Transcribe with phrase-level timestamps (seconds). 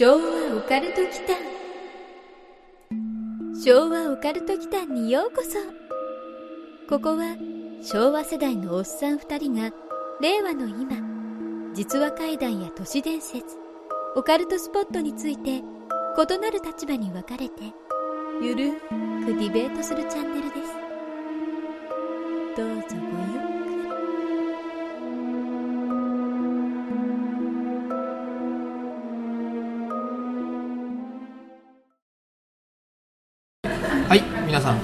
[0.00, 1.36] 昭和オカルト祈間。
[3.62, 5.58] 昭和オカルト祈間にようこそ。
[6.88, 7.36] ここは
[7.82, 9.70] 昭和世代のおっさん二人が
[10.22, 10.96] 令和の今
[11.74, 13.44] 実話怪談や都市伝説
[14.16, 15.62] オカルトスポットについて異
[16.38, 17.56] なる立場に分かれて
[18.40, 18.86] ゆるく
[19.26, 20.72] ディベートするチャンネルです。
[22.56, 23.39] どうぞごゆ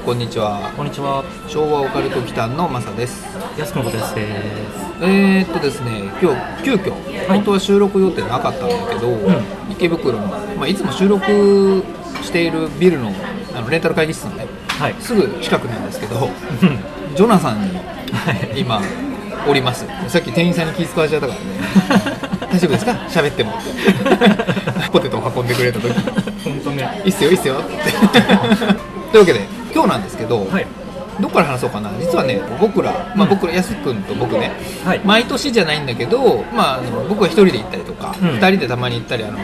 [0.07, 0.73] こんにちは。
[0.77, 3.27] こんにちは、昭和オカルト祈間のマサです。
[3.59, 4.15] 安くのことです。
[5.03, 6.93] えー、っとですね、今日急遽、
[7.27, 9.19] 本当は収録予定なかったんだけど、
[9.69, 11.83] 池袋の、まあいつも収録
[12.23, 13.13] しているビルの
[13.55, 14.95] あのレンタル会議室のね、はい。
[15.01, 16.31] すぐ近くなんですけど、
[17.17, 17.81] ジョナサンに
[18.57, 18.81] 今
[19.49, 19.85] おります。
[20.09, 22.47] さっき店員さんに気遣われちゃったからね。
[22.53, 22.93] 大丈夫ですか？
[23.09, 23.71] 喋ってもって
[24.93, 25.93] ポテトを運んでくれた時
[26.45, 27.03] 本当ね。
[27.05, 27.75] いいっすよいいっすよって
[29.13, 29.56] というわけで
[29.87, 30.67] なんですけど、はい。
[31.21, 31.91] どこから話そうかな。
[31.99, 34.53] 実はね僕ら、まあ、僕ら安くんと僕ね、
[34.85, 35.01] はい。
[35.05, 38.29] 毎年じゃないんだけど、まあ、あの僕は一人で行ったりとか、うん。
[38.35, 39.39] 二人でたまに行ったりあの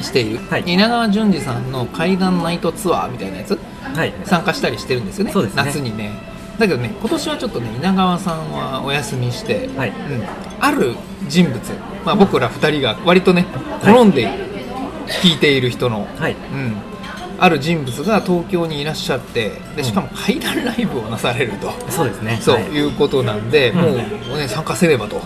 [0.00, 0.62] している、はい。
[0.66, 3.58] 稲川淳二さんの怪談ナイトツアーみたいなやつ？
[3.82, 4.12] はい。
[4.24, 5.62] 参加したりしてるんですよねそうですね。
[5.64, 6.12] 夏にね。
[6.58, 9.88] だけどね今年はちょっとね稲川さんはお休みして、はい。
[9.88, 9.94] うん、
[10.60, 10.94] ある
[11.26, 11.58] 人物、
[12.04, 13.46] まあ、僕ら二人が割とね
[13.82, 14.28] 好んで
[15.22, 16.32] 聞いている人の、はい。
[16.34, 16.76] うん、
[17.38, 22.38] ある人物が東京にいらっしゃってでしかも怪談ライブをなされると、そうですね。
[22.40, 22.64] そうはい。
[22.64, 23.78] いうことなんで、うん。
[24.28, 25.20] もう、ね、参加せればと。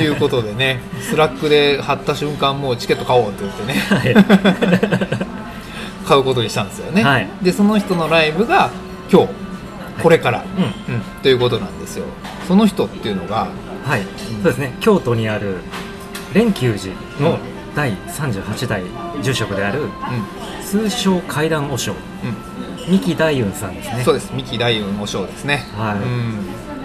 [0.00, 3.78] いうことでね Slack で貼った瞬間もうチケット買おうって言ってね。
[6.04, 7.28] 買うことにしたんですよね、はい。
[7.42, 8.70] でその人のライブが
[9.12, 9.28] 今日
[10.02, 10.44] これから、
[10.88, 10.94] うん。
[10.94, 11.02] うん。
[11.22, 12.04] ということなんですよ。
[12.46, 13.48] その人っていうのが
[13.86, 14.02] はい。
[14.42, 14.74] そうですね。
[14.80, 15.58] 京都にある
[16.32, 17.38] 蓮久寺の
[17.74, 18.82] 第38代
[19.22, 19.88] 住職である、う
[20.64, 22.90] 通称怪談和尚、んうん。
[22.90, 24.02] 三木大雲さんですね。
[24.04, 24.32] そうです。
[24.32, 25.98] 三木大雲和尚ですね、はい。
[25.98, 26.00] う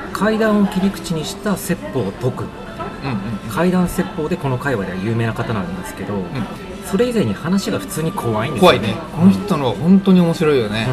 [0.10, 0.14] ん。
[0.14, 2.44] 怪談を切り口にした説法を説く。
[2.44, 6.24] うん怪談説法でこの界隈では有名な方なんですけど、うん。
[6.90, 8.96] それ以前に話が普通に怖いんですよ怖いね。
[9.16, 10.88] この人のは本当に面白いよね、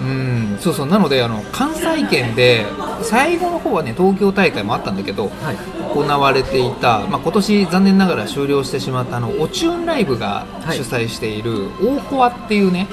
[0.00, 0.52] うん。
[0.52, 0.86] うん、そうそう。
[0.86, 2.66] なのであの関西圏で
[3.02, 5.56] 最後の方はね東京大会もあったんだけどはい。
[5.92, 12.86] 行われていた、まあ、今年残念ながら終了してしまったあのオチューンライブがはい主催している大コアっていうね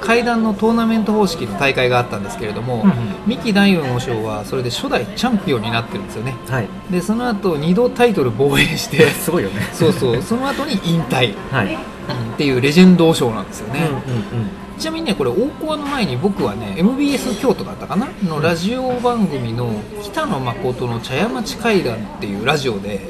[0.00, 6.68] 階段のトーナメント方式の大会があったんですけれども、うんうん三木大雲和尚はそれで初代チャンピオンになってるんですよねはい。
[6.90, 9.68] でその後2度タイトル防衛して すごいよね。
[9.72, 11.74] そうそうその後に引退はい。
[11.74, 14.50] っていうレジェンド和尚なんですよね、うんうんうん。
[14.80, 18.08] ちなみにねこれ大コアの前に僕はね MBS 京都だったかな？
[18.24, 19.70] のラジオ番組の
[20.02, 23.00] 北野誠の茶屋町会談っていうラジオで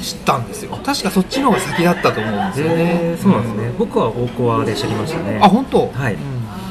[0.00, 0.76] 知ったんですよ。
[0.84, 5.40] 確かそっちの方が先だったと思うんですよね、へーそうなんですね、僕は大コアで知りましたね。
[5.42, 5.88] あ本当？
[5.88, 6.14] はい。
[6.14, 6.20] うん。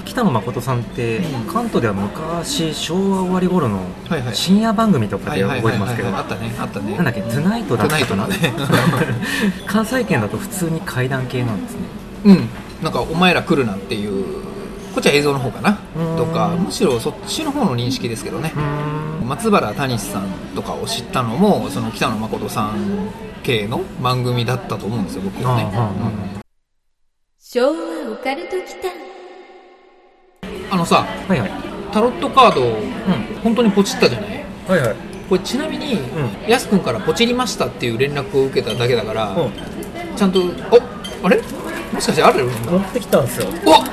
[0.05, 1.53] 北野誠さんって、うん。
[1.53, 3.81] 関東では昔昭和終わり頃の
[4.31, 6.95] 深夜番組とかで覚えてますけど、はいあったねあったね。
[6.95, 8.29] なんだっけ「トゥナイト」だったかな
[9.67, 11.79] 関西圏だと普通に怪談系なんですね。
[12.23, 12.49] うん
[12.81, 14.45] なんかお前ら来るなっていう
[14.93, 15.79] こっちは映像の方かな？
[15.95, 16.17] うん。
[16.17, 18.51] とかむしろそっちの方の認識ですけどね。
[19.25, 23.09] 松原谷さんとかを知ったのもその北野誠さん
[23.43, 26.41] 系の番組だったと思うんですよ僕はね、
[27.39, 28.57] 昭和オカルト
[30.71, 31.51] あのさはいはい。
[31.91, 32.75] タロットカードうん。
[33.43, 34.45] 本当にポチったじゃない？
[34.67, 34.95] はいはい。
[35.29, 39.51] これちなみに、うやすくんからポチりましたっていう連絡を受けただけだから、うん。
[40.15, 41.41] ちゃんとおあれ？
[41.93, 42.45] もしかしてある？
[42.45, 43.47] 持ってきたんですよ。
[43.65, 43.83] お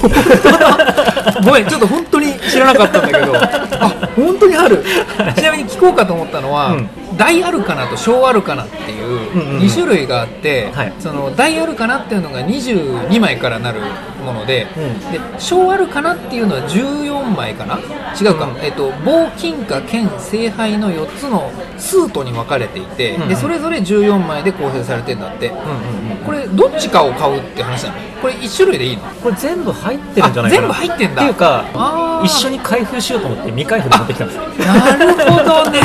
[1.44, 3.32] ごめんちょっと本当に知らなかったんだけど。
[3.36, 4.84] あ本当にある？
[5.36, 6.88] ちなみに聞こうかと思ったのは、うん。
[7.16, 9.60] 大アルカナと小アルカナっていううんうんうん。
[9.60, 10.92] 2種類があって、はい。
[11.00, 13.80] その大アルカナっていうのが22枚からなる
[14.24, 15.12] もので,、うん。
[15.12, 17.78] で小アルカナっていうのは14枚かな？
[18.20, 18.56] 違うか、うん。
[18.58, 23.28] えっと棒金貨剣聖杯の4つのスートに分かれていて、うんうん。
[23.28, 26.16] でそれぞれ14枚で構成されてんだって、うんうんうん。
[26.24, 27.96] これどっちかを買うって話なの？
[28.20, 29.02] これ1種類でいいの？
[29.22, 30.68] これ全部入ってるんじゃないかな。
[30.68, 31.22] あ全部入ってんだ。
[31.22, 34.42] っていうか一緒に開封しようと思って未開封で持ってきたんですよ。
[34.66, 35.80] なるほどね。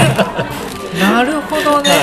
[1.00, 1.96] なるほどね、は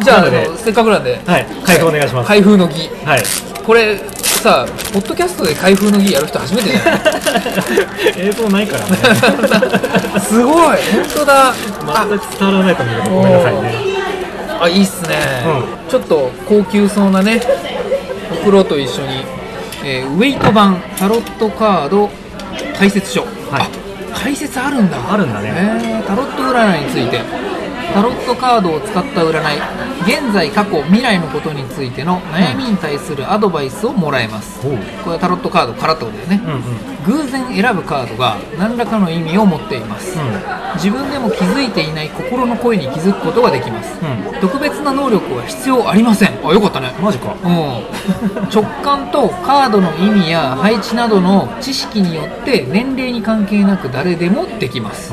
[0.00, 0.04] い。
[0.04, 1.46] じゃあせっかくなんで、はい。
[1.64, 2.28] 開封お願いします。
[2.28, 2.88] 開封の儀。
[3.04, 3.22] はい
[3.68, 7.00] これさポッドキャストで開封の儀やる人初めてじゃない？
[8.28, 8.96] 映像ないからね。
[10.20, 10.76] すごい。
[10.78, 10.78] 本
[11.16, 11.52] 当だ。
[12.08, 13.74] 全く伝わらないと思うけどごめんなさいね。
[14.60, 15.16] あいいっすね、
[15.86, 17.40] うちょっと高級そうなね
[18.42, 19.22] 袋と一緒に、
[19.84, 22.08] えーウェイト版タロットカード
[22.78, 23.28] 解説書、はい。
[23.60, 23.66] あ
[24.18, 24.96] 解説あるんだ。
[25.12, 25.52] あるんだね。
[25.84, 27.20] えータロット占いについて
[27.94, 29.58] タロットカードを使った占い
[30.06, 37.22] 現在過去未来のことについての悩みに対するアドバイスをもらえます、ほうこれはタロットカードからってことだよね、うんうん。
[37.22, 40.16] 偶然選ぶカードが何らかの意味を持っています、
[40.74, 44.40] 自分でも気づいていない心の声に気づくことができます、うん。
[44.40, 46.38] 特別な能力は必要ありません。
[46.44, 46.92] あよかったね。
[47.02, 47.34] マジか。
[47.42, 55.12] うん、直感とカードの意味や配置などの知識によって年齢に関係なく誰でもできます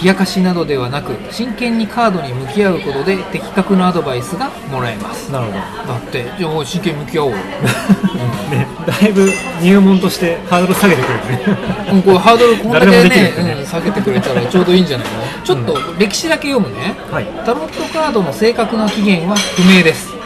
[0.00, 5.32] 冷やかしなどではなく真剣にカードに向き合うことで的確なアドバイスがもらえます。
[5.32, 5.58] なるほど。
[5.58, 9.28] だってじゃあ真剣に向き合おうよ、ね、だいぶ
[9.60, 11.24] 入門としてハードル下げてくれる。
[11.26, 15.44] ねうん、これハードルこんだけねねうん、下げてくれたらちょうどいいんじゃないの？
[15.44, 16.94] ちょっと歴史だけ読むね。
[17.10, 17.26] はい。
[17.44, 20.16] タロットカードの正確な起源は不明です。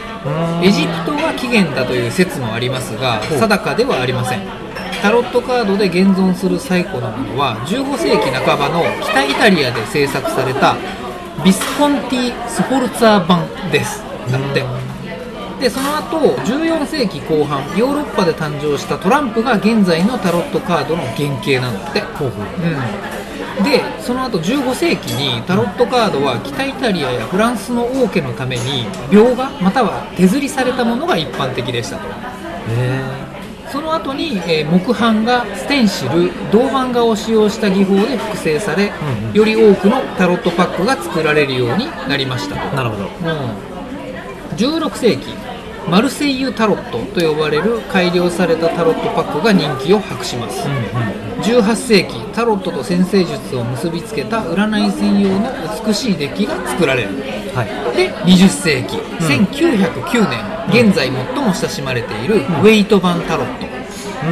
[0.61, 4.62] エジプトが起源だという説もありますが定かではありません
[5.03, 10.77] タロットカードで現存する最古のものは15世紀半ばの北イタリアで制作された
[11.43, 14.01] ビスコンティ・スフォルツァー版です。
[14.31, 14.63] だって。
[15.59, 21.99] でその後14世紀後半ヨーロッパで誕生したトランプが現在のタロットカードの原型なんだって。
[21.99, 22.45] ほうほう。
[23.59, 32.07] うん、でその後15世紀にタロットカードは北イタリアやフランスの王家のために描画または手刷りされたものが一般的でしたと。
[32.69, 33.32] へ
[33.73, 38.91] その後に、えー木版画ステンシル銅版画を使用した技法で複製され、
[39.23, 39.33] うんうん。
[39.33, 42.55] より多くのタロットパックが作られるようになりました。
[42.55, 43.05] とえなるほど。
[43.05, 43.73] うん。
[44.55, 45.33] 16世紀
[45.89, 55.51] マルセイユタロットと呼ばれる改良されたタロットパックが人気を博します、うんうん18世紀タロットと先生術を結びつけた占い専用の
[55.85, 57.09] 美しいデッキが作られる。
[57.53, 57.97] はい。
[57.97, 63.82] で20世紀、1909年現在最も親しまれているウェイト版タロット、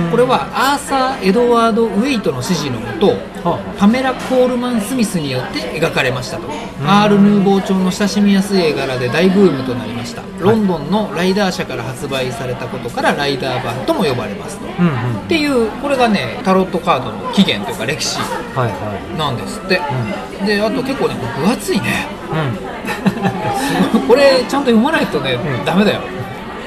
[0.10, 3.08] これはアーサー・エドワード・ウェイトの指示のもと
[3.44, 6.44] はパメラ・コールマン・スミスによって描かれましたと、
[6.86, 10.22] アール・ヌーボー調の親しみやすい絵柄で大ブームとなりました。
[10.40, 14.66] ロンドンのライダー社から発売されたことからライダー版とも呼ばれますと。
[14.66, 19.80] うんうんっていうこれがねタロットカードの起源というか歴史はいはなんですって、
[20.46, 22.08] であと結構ね分厚いね。
[22.28, 24.08] いうん。
[24.08, 25.66] これちゃんと読まないとね、うん。
[25.66, 26.02] ダメだよ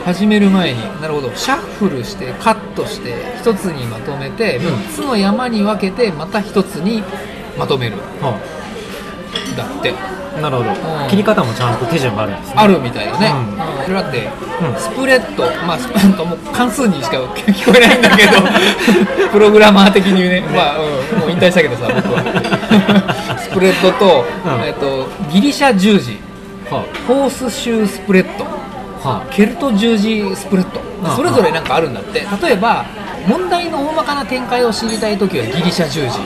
[0.05, 1.35] 始める前になるほど。
[1.35, 4.75] シャッフルしてカットして一つにまとめてうん。
[4.75, 7.03] 3つの山に分けてまた一つに
[7.59, 7.97] まとめる。
[8.21, 8.39] は
[9.57, 9.95] だって。
[10.37, 11.09] あなるほど、うん。
[11.09, 12.55] 切り方もちゃんと手順があるんですね。
[12.57, 13.95] あるみたいだね、うん。
[13.95, 14.29] だって、
[14.61, 14.77] うん。
[14.77, 18.33] スプレッドまあスプレッドもう関数にしか聞こえないんだけど
[19.33, 20.43] プログラマー的にね。
[20.55, 23.39] まあ、うん、もう引退したけどさ僕は。
[23.41, 24.65] スプレッドと,、うん。
[24.67, 26.19] えっとギリシャ十字。
[26.71, 28.54] はホースシュースプレッド
[29.05, 30.81] あはケルト十字スプレッド。
[30.81, 32.27] うんそれぞれなんかあるんだって。
[32.43, 32.87] 例えば
[33.29, 36.09] 問題の大まかな展開を知りたい時はギリシャ十字。
[36.09, 36.21] あ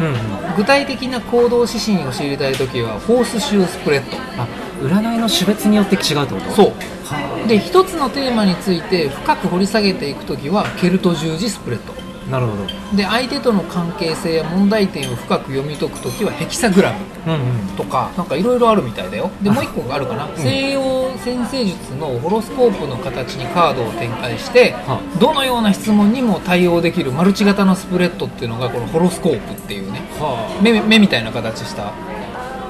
[0.00, 0.14] うんうん。
[0.56, 4.16] 具体的な行動指針を知りたい時はホースシュースプレッド。
[4.40, 4.46] あ
[4.80, 6.50] 占いの種別によって違うってこと？
[6.52, 6.66] そう。
[7.04, 11.92] はで一つのテーマについて深く掘り下げていく時はケルト十字スプレッド。
[11.92, 11.96] あ
[12.32, 12.96] なるほど。
[12.96, 17.36] で相手との関係性や問題点を深く読み解く時はヘキサグラムうんう
[17.74, 17.76] ん。
[17.76, 19.30] とかなんかいろいろあるみたいだよ。
[19.42, 25.00] でもう一個があるかな、西洋占星術のホロスコープの形にカードを展開しては。
[25.20, 31.92] どのような質問にも対応できるマルチ型のスプレッドっていうのがこのホロスコープっていうねは目目みたいな形した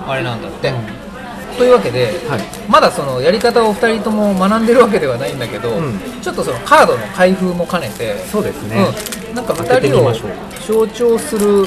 [0.09, 1.57] あれなんだって、うん。
[1.57, 2.41] というわけで、はい。
[2.69, 6.01] まだそのやり方を2人とも学んでるわけではないんだけど、うん。
[6.21, 8.77] ちょっとそのカードの開封も兼ねてそうですね。
[8.77, 11.67] うん、なんか開けて2人を象徴する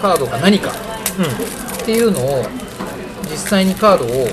[0.00, 0.72] カードが何か。
[1.18, 1.24] うん。
[1.82, 2.44] っていうのを
[3.30, 4.26] 実際にカードを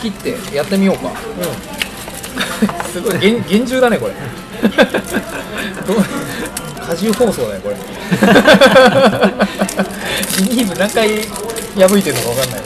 [0.00, 1.10] 切ってやってみようか、
[2.90, 4.14] すごい厳厳重だねこれ。
[5.86, 5.96] どう
[6.90, 7.76] 荷重放送だよこれ。
[10.38, 12.60] ビニール何回破いてるのか分かんない。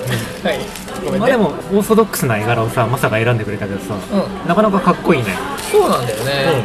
[0.45, 0.61] はい。
[1.05, 5.37] ごめんね、まあでもオーソドックスな絵柄をさまさか選んでくれたけどさ、うなかなかかっこいいね。
[5.71, 6.62] そうなんだよね、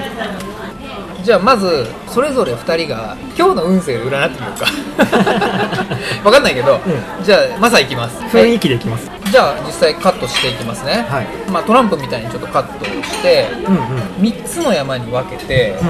[1.30, 4.66] じゃあまずそれぞれ2人が今日の運勢で占ってみようか。
[6.26, 6.80] 分かんないけど、
[7.22, 8.18] じゃあマサいきます。
[8.36, 9.12] 雰囲気でいきます。
[9.32, 11.28] じゃあ実際カットしていきますね、はい。
[11.52, 13.82] まあ、トランプみたいにちょっとカットをしてうんうん。
[14.22, 15.88] 3つの山に分けて、うん。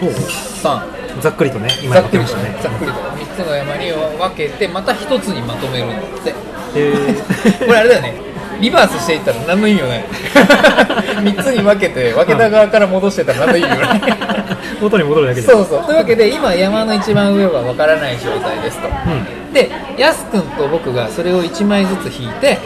[0.00, 0.10] ほう。
[0.10, 2.58] 123ざっくりとね今ざやっましたね。
[2.62, 6.34] ざっくりと3つの山に分けてまた1つにまとめるんだって
[6.78, 7.58] へー。
[7.64, 8.29] これあれだよね
[8.60, 10.04] リバースしていったら何の意味もない。
[11.20, 14.00] 3つに分けて分けた側から戻してたら何の意味もない。
[14.80, 15.84] 元に戻るだけでそうそう。
[15.84, 18.88] というわけで今山の一番上は分からない状態ですと。
[18.88, 19.52] うん。
[19.52, 22.58] でやすくんと僕がそれを1枚ずつ引いて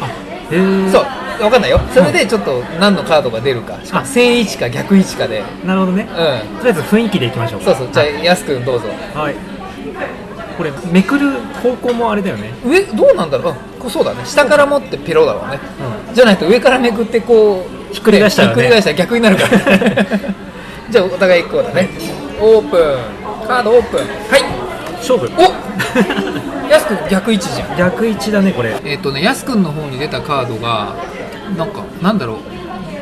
[0.92, 1.06] そう。
[1.38, 1.80] 分かんないよ。
[1.92, 3.76] それでちょっと何のカードが出るか。
[3.82, 5.42] しかも正位置か逆位置かで。
[5.64, 6.06] なるほどね。
[6.10, 6.58] うん。
[6.58, 7.66] とりあえず雰囲気でいきましょうか。
[7.66, 7.88] そうそう。
[7.92, 8.88] じゃあやすくんどうぞ。
[9.14, 9.53] はい
[10.56, 11.30] これめくる
[11.62, 12.52] 方向もあれだよね。
[12.64, 13.52] 上どうなんだろう？
[13.52, 14.24] うんこうそうだね。
[14.24, 15.58] 下から持ってペロだろうね。
[16.12, 18.54] うじゃないと上からめくってこうひっくり返したらね。
[18.54, 19.48] ひっくり返したら逆になるから。
[20.90, 21.88] じゃあお互いこうだね。
[22.40, 23.46] オープン。
[23.46, 23.98] カードオープン。
[24.00, 24.42] はい。
[24.98, 25.30] 勝負。
[25.36, 25.42] お
[26.70, 27.76] やすくん逆位置じゃん。
[27.76, 28.74] 逆位置だねこれ。
[28.84, 30.94] えっ、とねやすくんの方に出たカードが
[31.58, 32.36] なんかなんだろう。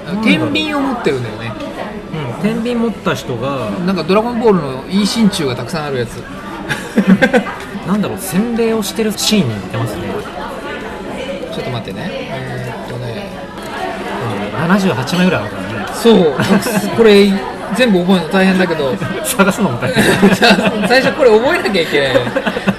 [0.07, 0.25] なんだろう。
[0.25, 1.53] 天秤を持ってるんだよね。
[2.15, 6.23] うん天秤持った人がなんかドラゴンボールのいい心中がたくさんあるやつ
[7.87, 10.03] なんだろう洗礼をしてるシーンに似てますね、
[11.53, 12.09] ちょっと待ってね。
[12.11, 13.29] えーっとね。
[14.65, 15.87] うん、78枚ぐらいあるからね。
[15.95, 16.35] そう。
[16.97, 17.33] これ
[17.77, 18.95] 全部覚えるの大変だけど。
[19.25, 20.05] 探すのも大変。
[20.89, 22.13] 最初これ覚えなきゃいけない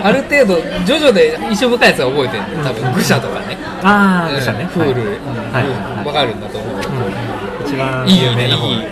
[0.03, 2.43] ある程度徐々で印象深いやつは覚えてる。
[2.63, 3.57] 多分愚者とかね。
[3.83, 4.67] ああ愚者ね。
[4.73, 5.07] フール、はい。
[5.07, 5.53] うん。
[5.53, 5.63] はい。
[5.65, 8.67] うんわかるんだと思う、うん、一番いい有名な方。
[8.67, 8.83] いいいい。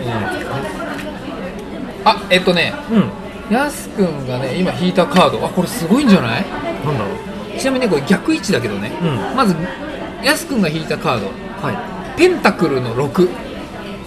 [2.06, 2.74] あえっとね。
[2.92, 3.21] うん
[3.51, 5.46] やすくんがね今引いたカード。
[5.46, 6.46] あこれすごいんじゃない？
[6.86, 7.12] なんだろ
[7.55, 7.60] う。
[7.60, 9.36] ちなみにねこれ逆位置だけどね、うん。
[9.36, 9.55] まず
[10.24, 11.27] やすくんが引いたカード。
[11.62, 11.74] は
[12.15, 12.17] い。
[12.17, 13.29] ペンタクルの6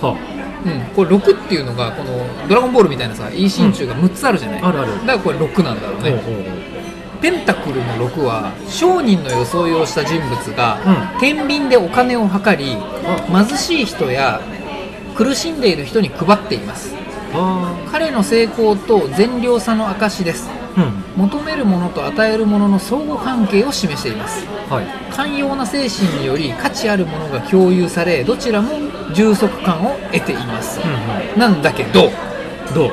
[0.01, 0.17] は
[0.65, 4.93] うん、これ6っていうのがこの「ドラゴンボール」みたいなさいい心中が6つあるじゃない、あるある。
[4.93, 6.35] だからこれ6なんだろうあ、ね、ほう
[7.21, 10.79] ペンタクルの6は商人の装いをした人物が、
[11.17, 12.79] う天秤でお金を計り
[13.31, 14.41] 貧しい人や
[15.15, 16.95] 苦しんでいる人に配っています。
[16.95, 17.04] あ
[17.91, 20.49] 彼の成功と善良さの証です。
[20.77, 21.29] あうん。
[21.29, 24.47] 求めるものと与えるものの相互関係を示しています。
[24.69, 24.87] はい。
[25.13, 28.71] 寛容な精神により価値あるものが共有されどちらも
[29.15, 32.07] 充足感を得ています、うんなんだけど。
[32.07, 32.11] うん
[32.75, 32.93] どう？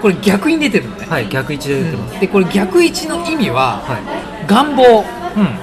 [0.00, 5.04] これ逆に出てるのね、はい逆位置で出てます、でこれ逆位置の意味はは願望い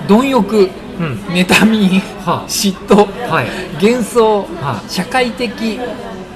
[0.08, 0.66] 貪欲うん。
[0.66, 3.48] うん妬みは嫉妬あはい。
[3.82, 5.80] 幻想は社会的、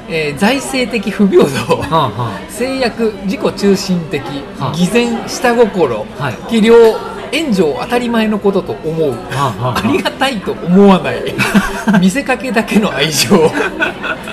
[0.10, 2.22] えー財政的不平等あはあ。
[2.24, 4.22] は制約自己中心的
[4.60, 4.76] はあ。
[4.76, 6.34] 偽善下心あはい。
[6.50, 6.76] 器量
[7.32, 9.12] 援助を当たり前のことと思う。
[9.12, 9.92] はあはああ。
[9.92, 11.16] りがたいと思わない。
[12.00, 13.30] 見せかけだけの愛情。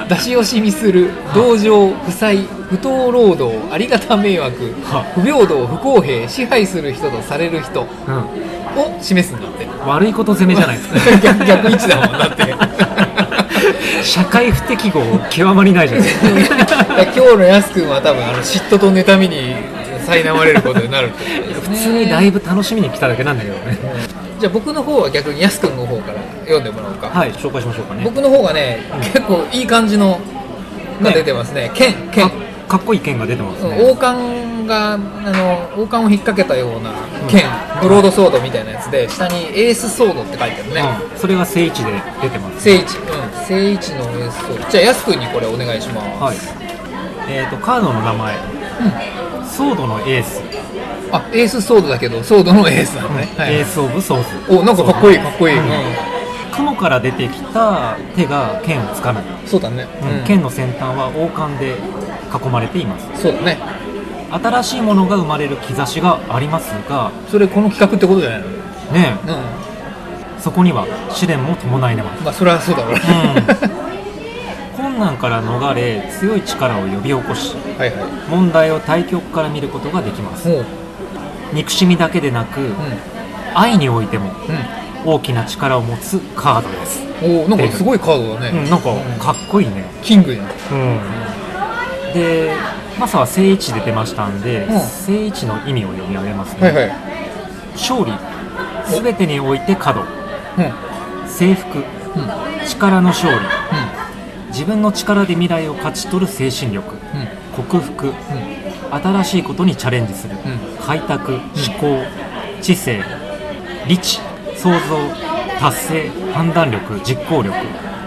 [0.08, 1.10] 出し惜しみする。
[1.34, 8.10] 同情負債不当労働ありがた迷惑は不平等不公平支配する人とされる人をう
[8.98, 9.02] ん。
[9.02, 9.66] 示すんだって。
[9.86, 11.16] 悪いこと攻めじゃないですか。
[11.18, 12.54] 逆逆位置だもんだって
[14.02, 16.26] 社会不適合極まりないじゃないですか。
[17.02, 19.54] 今日のやすくんは多分あの嫉妬と妬みに
[20.06, 23.38] 苛まれることになる普通にライブ楽しみに来ただけなん。
[23.38, 23.78] だけどね
[24.40, 28.02] じゃあ僕の方は逆にやすくんの方から読んでもらおうか、はい紹介しましょうかね。
[28.04, 28.80] 僕の方がね、
[29.12, 30.20] 結構いい感じの
[31.00, 31.70] が出てますね。
[31.74, 32.28] 剣剣
[32.72, 33.78] かかっこいい剣が出てますね。
[33.82, 36.90] 王冠があの王冠を引っ掛けたような
[37.28, 37.42] 剣、
[37.82, 40.80] ブロードソードみたいなやつで下にエースソードって書いてあるね、
[41.12, 43.46] うん、それが正位置で出てます正位置うん。
[43.46, 44.70] 正位置のエースソード。
[44.70, 46.36] じゃあやすくんにこれお願いします、はい。
[47.28, 48.36] えー、とカードの名前、
[49.44, 50.42] ソードのエース、
[51.12, 55.64] あエースソードだけどソードのエースなのね、はい Ace of Swords おなんかかっこいいかっこいい、うん。
[55.64, 56.12] うん
[56.52, 60.26] 雲から出てきた手が剣をつかむ、そうだね、うん。
[60.26, 61.76] 剣の先端は王冠で
[62.32, 63.22] 囲まれています。
[63.22, 63.58] そうだね。
[64.32, 68.46] 新しいものが生まれる兆しがありますがそれこの企画ってことじゃないの
[68.92, 70.40] ねうん。
[70.40, 73.00] そこには試練も伴い出ます、まあそれはそうだろうね、
[74.76, 77.98] 困難から逃れ強い力を呼び起こしはいはい。
[78.28, 80.48] 問題を対極から見ることができます。
[81.52, 82.64] 憎しみだけでなく、う
[83.54, 84.32] 愛においてもん。
[85.04, 90.46] 大きな力を持つカードです、うんおおなんかすごいカードだね、うん、なんかかっこいいね、キングじゃん
[92.12, 92.54] で
[92.98, 94.80] マサは正位置で出ましたんで、うん。
[94.80, 96.92] 正位置の意味を読み上げますね、はいはい。
[97.72, 98.12] 勝利
[98.86, 100.00] すべてにおいて角。
[100.00, 100.04] う
[100.60, 100.64] ん。
[100.64, 100.92] うん
[101.32, 101.78] 征服。
[101.78, 101.84] うん。
[102.66, 103.38] 力の勝利。
[104.48, 106.94] 自分の力で未来を勝ち取る精神力。
[107.56, 108.08] 克服。
[108.08, 108.14] うん。
[109.00, 110.84] 新しいことにチャレンジする、うん。
[110.84, 111.40] 開拓思
[111.80, 112.04] 考
[112.60, 113.02] 知性。
[113.88, 114.20] 理知
[114.56, 114.78] 創造
[115.58, 117.54] 達成判断力実行力。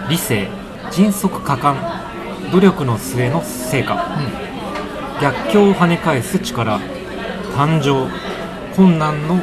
[0.08, 0.48] 理性
[0.92, 1.76] 迅速果敢
[2.52, 4.18] 努力の末の成果。
[5.22, 6.80] 逆境を跳ね返す力。
[7.56, 8.10] 誕生。
[8.76, 9.42] 困難の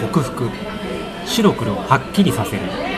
[0.00, 0.50] 克服。
[1.26, 2.89] 白黒はっきりさせる。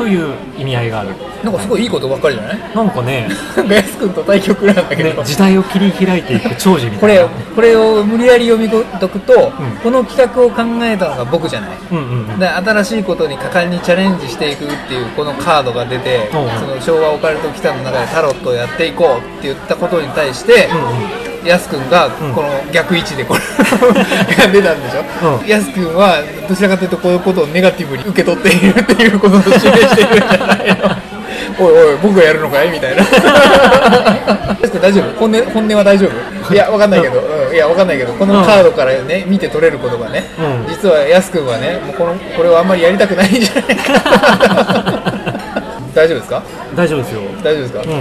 [0.00, 1.10] という意味合いがある。
[1.44, 2.74] なんかすごいいいことばっかりじゃない？
[2.74, 7.30] なんかねなんかやすくんと対局なんだけど、ね時代を切り開いていく長寿みこれたいな。
[7.54, 9.76] これを無理やり読み解くと、うん。
[9.82, 11.70] この企画を考えたのが僕じゃない。
[11.90, 12.38] うんうんうん。
[12.38, 16.50] で新しいことに果敢にチャレンジしていくっていうこのカードが出て、うんうん。
[16.60, 20.78] その昭和オカルト機関の中でタロットをやっていこうって言ったことに対して、うん
[21.14, 22.10] うんやすくんがん。
[22.34, 23.40] この逆位置でこれ
[24.34, 25.04] が出たんでしょ、
[25.40, 25.46] うん。
[25.46, 30.96] やすくんはどちらかというとこういうことをネガティブに受け取っているっていうことを示しているんじゃないの？
[31.58, 32.70] おいおい僕がやるのかい？
[32.70, 33.02] みたいな。
[34.80, 35.18] 大丈夫？
[35.18, 36.10] 本音本音は大丈夫？
[36.54, 38.12] いやわかんないけど、うん、いやわかんないけど。
[38.14, 40.68] このカードからね見て取れることがね、うん。
[40.68, 45.12] 実はやすくんはねもうこのこれをあんまりやりたくないんじゃないか
[45.94, 46.42] 大丈夫ですか？
[46.76, 47.20] 大丈夫ですよ。
[47.42, 47.84] 大丈夫ですか、ん。
[47.84, 48.00] うん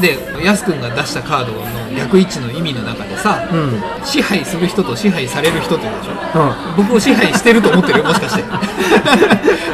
[0.00, 1.60] でやすくんが出したカードの
[1.96, 3.58] 逆位置の意味の中でさ、うん。
[3.58, 6.12] うん支配する人と支配される人って言うでしょ？
[6.76, 8.44] 僕を支配してると思ってるよ もしかして。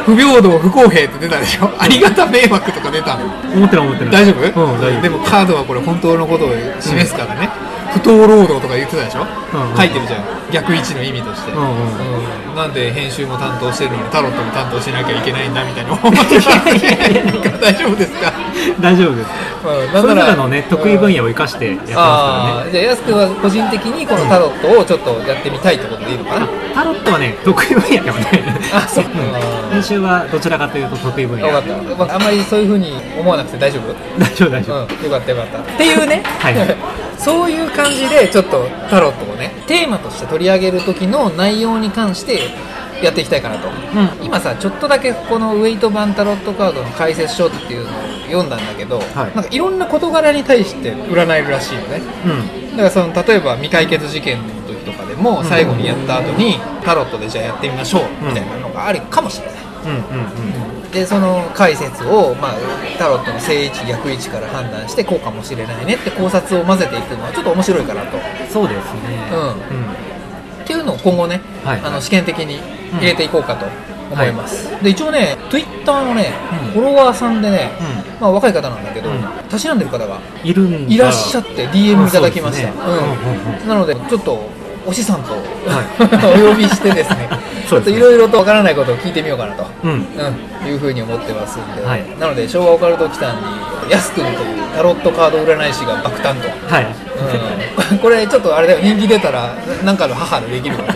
[0.06, 1.70] 不平等不公平って出たでしょ？
[1.78, 3.24] ありがた迷惑とか出たの？
[3.54, 4.12] 思ってない思ってない。
[4.12, 5.02] 大丈夫、うん大丈夫。
[5.02, 6.50] でもカードはこれ本当のことを
[6.80, 7.50] 示すからね、
[7.92, 9.76] 不当労働とか言ってたでしょ、うんうん。
[9.76, 10.24] 書いてるじゃん。
[10.52, 12.56] 逆位置の意味として、うんうんうん。
[12.56, 16.58] なんで編集も担当してるのにタロットも担当しなきゃいけないんだみたいな思ってきた
[17.60, 18.32] 大丈夫ですか、
[18.80, 19.30] 大丈夫です。
[19.62, 28.26] うん、それぞれのうんね得意分野を生かしてやってまああじゃあやすくんは個人的にこのタロットをちょっとやってみたいってことでいいのかな、すからねタロットはね得意分野でもね
[28.74, 29.04] あそう。
[29.04, 31.46] う ん編集はどちらかというと得意分野。
[31.46, 33.94] よかった、まあ、あんまりそういうふうに思わなくて大丈夫？
[34.18, 35.58] 大丈夫大丈夫、うん、よかったよかった。
[35.58, 36.54] っていうね、はい
[37.18, 42.40] そういう感じでちょっとタロットをねテーマとして取り上げる時の内容に関して
[43.02, 44.24] やっていきたいかなと、うん。
[44.24, 47.92] 今さちょっとだけこのウェイト版タロットカードの解説書っていうのを
[48.26, 49.34] 読んだんだけど、はい。
[49.34, 52.00] なんかいろんな事柄に対して占えるらしいのね。
[52.24, 52.76] うん。
[52.76, 59.54] だからその例えば未解決事件の時とかでも最後にやった後にタロットでじゃあやってみましょうみたいなのがあるかもしれない、
[59.84, 62.54] うんうんでその解説を、まあ、
[62.98, 68.22] タロットの正位置逆位置から判断してこうかもしれないねって考察を混ぜていくのはちょっと面白いかなと、うん
[68.52, 69.30] そうですね。
[69.32, 69.36] う
[70.60, 70.62] ん。
[70.62, 71.80] っていうのを今後ね、はい。
[71.80, 72.60] あの試験的に
[72.98, 73.64] 入れていこうかと
[74.10, 76.34] 思います、で一応ね Twitter のね、
[76.66, 76.72] うん。
[76.72, 77.70] フォロワーさんでね、
[78.18, 79.22] うまあ、若い方なんだけど、うん。
[79.48, 82.70] たしなんでる方がいるいらっしゃって DM いただきました、
[83.66, 84.50] なのでちょっと
[84.86, 85.38] おしさんと、は
[86.36, 87.28] お呼びしてですね
[87.72, 89.92] ちょっといろいろとわからないことを聞いてみようかなと、うん。
[89.92, 92.18] うん、いうふうに思ってますんで、はい。
[92.18, 94.36] なので昭和オカルト機関にやすくんという
[94.74, 96.86] タロットカード占い師が爆誕と、はい。
[97.92, 98.80] うん、 これちょっとあれだよ。
[98.82, 100.88] 人気出たらなんかの母でできるかも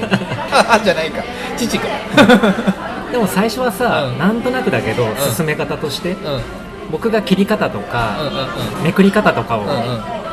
[0.51, 1.23] 母 じゃないか。
[1.57, 1.89] 父か。
[3.11, 4.19] でも最初はさ、うん。
[4.19, 6.35] なんとなくだけど進め方として、うん。
[6.35, 6.43] うん
[6.89, 8.27] 僕が切り方とか、うん
[8.79, 9.77] うんめくり方とかをうんうん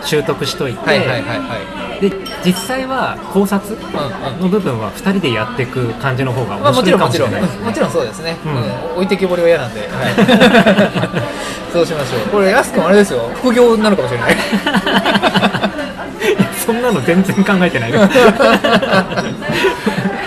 [0.06, 2.10] 習得しといて、はいはいはいはい。
[2.10, 2.12] で
[2.46, 3.78] 実際は考察
[4.39, 8.52] の部分は2人でやっていく感じの方がまあ、面白いかもしもちろんもちろん、もちろんそうですね、うん。
[8.52, 8.96] うん。
[8.96, 9.89] 置いてけぼりは嫌なんで、はい、
[11.72, 12.20] そうしましょう。
[12.30, 13.30] これやすくんあれですよ。
[13.36, 14.36] 副業になるかもしれない。
[16.66, 18.08] そんなの全然考えてないです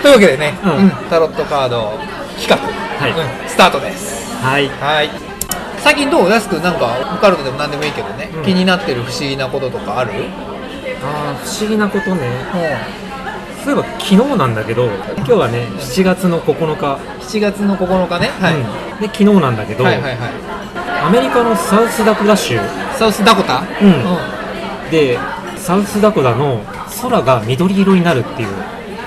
[0.03, 0.71] というわけでね、うん。
[0.71, 0.91] うん。
[1.09, 1.99] タロットカード
[2.39, 2.57] 企画、
[2.99, 3.11] はい。
[3.11, 3.17] うん。
[3.47, 4.35] スタートです。
[4.43, 4.69] はい。
[4.79, 5.36] はい
[5.79, 6.29] 最近どう？
[6.29, 8.43] やすくんなんかオカルトでも何でもいいけどね、うん。
[8.43, 10.11] 気になってる不思議なこととかある？
[11.03, 12.27] あー不思議なことね。
[13.61, 18.55] うそういえば昨日なんだけど今日はね7月の9日、ん7月の9日ね、はい。
[18.55, 19.01] うん。
[19.01, 20.31] で昨日なんだけど、はいはいはい。
[21.05, 22.57] アメリカのサウスダコタ州。
[22.97, 23.63] サウスダコタ？
[23.81, 23.87] うん。
[23.87, 24.91] うん。
[24.91, 25.19] で
[25.57, 26.61] サウスダコタの
[27.01, 28.47] 空が緑色になるっていう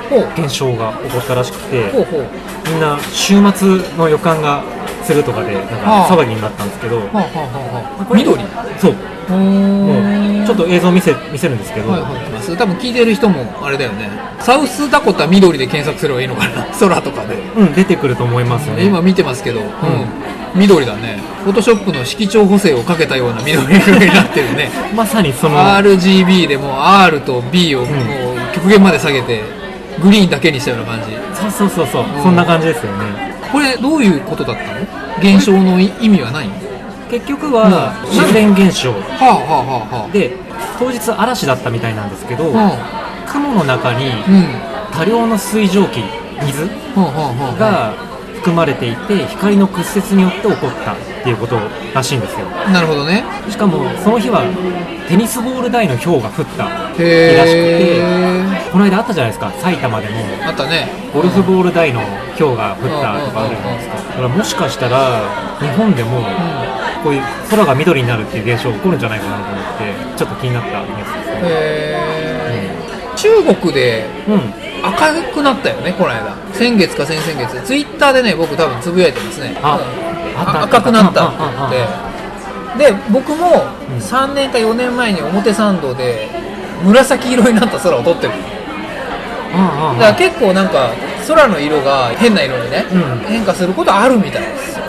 [0.09, 0.29] ほう。
[0.37, 2.27] 現象が起こったらしくてほうほう。
[2.69, 4.63] みんな週末の予感が
[5.11, 6.09] するとかでなんはあ。
[6.09, 7.01] か騒ぎになったんですけど、
[8.15, 8.43] 緑。
[8.79, 8.93] そう。
[8.93, 14.09] うちょっと映像見せ見せるんですけど、はいはいはい、多分聞いてる人もあれだよね。
[14.41, 16.67] サウスダコタ緑で検索すればいいのかな。
[16.79, 18.85] 空とかで、うん、出てくると思いますね。
[18.85, 19.67] 今見てますけど、うん。
[20.55, 21.21] 緑だね。
[21.45, 24.71] フォトショップの色調補正をかけたような緑色になってるね。
[24.95, 25.59] まさにその。
[25.59, 27.89] RGB でもう R と B をもう
[28.53, 29.43] 極限まで下げて
[30.03, 31.41] グリーンだけにしたような感じ。
[31.41, 33.31] そうそうそうそう、うんそんな感じですよね。
[33.53, 35.00] これどういうことだったの？
[35.21, 36.49] 現象の意味はない？
[36.49, 36.55] の
[37.11, 38.91] 結局はうん自然現象。
[38.91, 40.13] はあはあはあはあ。
[40.13, 40.37] で
[40.79, 42.73] 当日嵐だったみたいなんですけど、は
[43.29, 44.11] 雲の中に
[44.93, 46.01] 多量の水蒸気
[46.45, 46.69] 水
[47.59, 47.95] が
[48.37, 51.57] 含まれていて光の屈折によって起こったっていうこと
[51.95, 52.47] らしいんですよ。
[52.73, 53.23] なるほどね。
[53.49, 54.43] しかもその日は
[55.09, 59.53] テニスボール大の氷が降った日へらしくえてこの間あったじゃないですか。
[59.61, 60.89] 埼玉でもあったね。
[61.13, 62.01] ゴルフボール大の
[62.39, 63.97] 氷が降ったとかあるじゃないですか。
[63.97, 65.21] だからもしかしたら
[65.61, 66.25] 日本でも
[67.05, 71.41] こういう空が緑になるっていう現象起こるんじゃないかなと思ってちょっと気になったニュースですね。
[71.43, 73.15] へー。
[73.17, 74.55] 中国でうん。
[74.83, 76.35] 赤くなったよねこの間。
[76.55, 77.61] 先月か先々月。
[77.67, 79.55] ツイッターでね僕多分つぶやいてますね
[80.41, 81.29] 赤くなった。
[81.29, 82.11] って言って
[82.79, 83.99] で僕もうん。
[83.99, 86.29] 3年か4年前に表参道で
[86.85, 88.33] 紫色になった空を撮ってる。
[89.51, 89.59] だ
[89.99, 90.91] から結構なんか
[91.27, 93.19] 空の色が変な色にね、うん。
[93.27, 94.85] 変化することあるみたいですよ。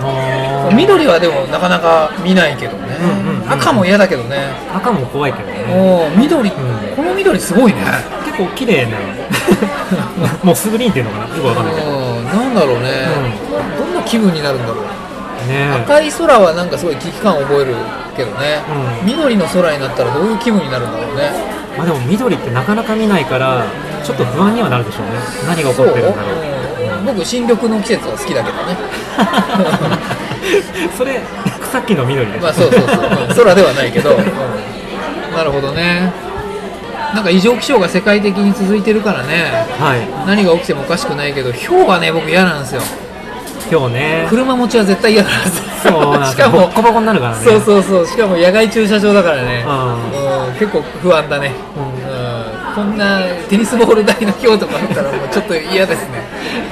[0.74, 2.98] 緑はでもなかなか見ないけどね、
[3.50, 6.12] 赤も嫌だけどね、赤も怖いけどね。
[6.18, 6.54] 緑、ん。
[6.96, 7.82] この緑すごいね。
[8.26, 8.98] 結構綺麗な。
[10.44, 11.36] もうスグリーンっていうのかな。
[11.36, 11.88] よくわかんないけど。
[11.90, 13.08] うんなんだろうね、
[13.78, 14.86] どんな気分になるんだろう
[15.48, 15.70] ね。
[15.84, 17.76] 赤い空はなんかすごい危機感を覚える
[18.16, 18.62] けどね、
[19.02, 19.06] うん。
[19.06, 21.32] 緑の空になったらどういう気分になるんだろうね。
[21.78, 23.66] まあでも緑ってなかなか見ないから
[24.04, 25.14] ちょっと不安にはなるでしょうね。
[25.48, 26.32] 何が起こってるんだろ
[26.98, 27.00] う。
[27.00, 27.06] うん。
[27.06, 28.78] 僕新緑の季節は好きだけどね。
[30.98, 31.22] それ
[31.62, 33.36] 草木の緑です、まあそうそうそう、うん。
[33.36, 35.36] 空ではないけど、 うん。
[35.36, 36.12] なるほどね。
[37.14, 39.66] なんか異常気象が世界的に続いてるからね。
[39.80, 40.00] はい。
[40.26, 42.82] 何が起きてもおかしくないけど氷がね僕嫌なんですよ
[43.72, 44.28] 今日ね。
[44.30, 45.72] 車持ちは絶対嫌なんですよ。
[45.82, 47.46] そうしかもよボッコボコになるからね。
[47.46, 48.06] そうそうそう。
[48.06, 56.22] しかも野外駐車場だからね、ううん、結構不安だね、うん、こんなテニスボール台の氷とかあったらもうちょっと嫌ですね。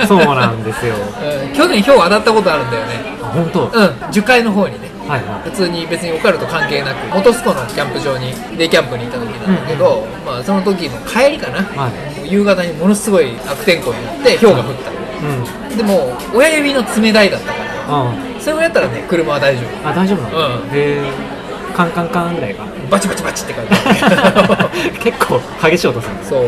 [0.06, 0.96] そうなんですよ。
[1.24, 1.54] うん。
[1.54, 3.18] 去年氷当たったことあるんだよね。
[3.34, 4.12] 本当、うん。
[4.12, 4.90] 樹海の方にね。
[5.08, 11.90] はいは普通に別にオカルト関係なく本栖湖のキャンプ場にデイキャンプに行った時なんだけど、まあ、その時の帰りかな、は
[12.24, 12.32] い。
[12.32, 15.78] 夕方にものすごい悪天候になって氷が降った、いうん。
[15.78, 17.66] でも親指の爪台だったから。
[17.88, 19.88] あそれをやったらね車は大丈夫。
[19.90, 20.70] あ大丈夫なの、うん。
[20.70, 21.02] へえ。
[21.76, 26.44] カンカンカンぐらいがバチバチバチって感じ 結構激しい音するんですそう。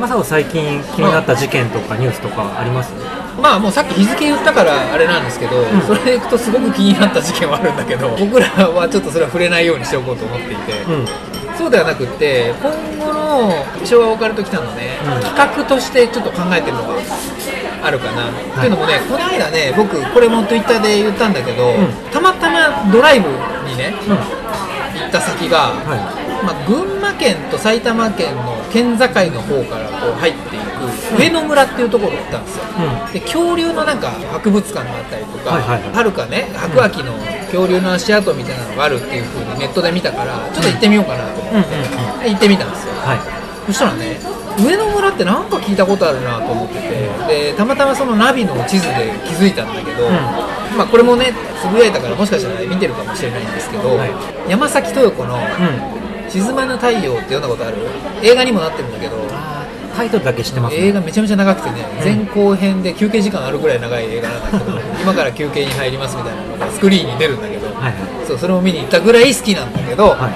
[0.00, 2.92] まさか最近気になった事件とかニュースとかあります？
[3.40, 11.06] まあもうさっき日付言ったからあれなんですけど、それでいくとすごく気になった事件はあるんだけど僕らはちょっとそれは触れないようにしておこうと思っていて、うん。
[11.56, 13.50] そうではなくって今後の
[13.84, 15.22] 昭和オカルト期間のね、うん。
[15.22, 16.94] 企画としてちょっと考えてるのが
[17.82, 21.94] あるかな、っていうのもねこの間ね僕これも Twitter で言ったんだけど、ん。
[22.10, 23.28] たまたまドライブ
[23.70, 24.16] にねうん。
[24.98, 25.94] 行った先が、は
[26.42, 30.57] まあ、群馬県と埼玉県の県境の方からこう入って
[31.18, 32.64] 上野村っていうところに行ったんですよ、
[33.08, 35.92] うで恐竜のなんか博物館があったりとか、はいはいはい。
[35.92, 37.12] はるかね白亜紀の
[37.46, 41.40] 恐竜の足跡みたいなのがあるっていう風にネットで見たからちょっと行ってみようかなと。
[41.40, 41.74] 思って、
[42.24, 42.30] うん。
[42.30, 42.94] 行ってみたんですよ。
[42.94, 43.18] はい。
[43.66, 44.18] そしたらね
[44.58, 50.12] 上野村ってなんか聞いたことあるなと思っててでたまたまそのナビの地図で気づいたんだけど、ん。
[50.76, 54.10] まあこれもねつぶやいたからもしかしたら見てるかもしれないんですけど、はい。
[54.48, 57.76] 山崎豊子のうん「沈まぬ太陽」って読んだことある？
[58.22, 59.16] 映画にもなってるんだけど
[59.98, 68.26] タイトルだけ知ってます、ね、映画めちゃめちゃ長くてね、前後編で休憩時間あるぐらい長い映画なんだけど今から休憩に入りますみたいなのがスクリーンに出るんだけど、はいはい。
[68.26, 70.30] そうそれも見に行ったぐらい好きなんだけど、は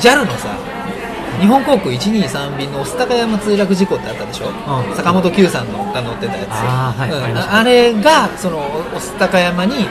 [0.00, 0.54] JAL のさ
[1.40, 4.94] 日本航空123便の御巣鷹山墜落事故ってあったでしょ、うん。
[4.94, 6.48] 坂本九さんのが乗ってたやつ。
[6.52, 7.32] あーはい。
[7.32, 7.38] うん。
[7.38, 8.58] あれがその
[8.92, 9.86] 御巣鷹山に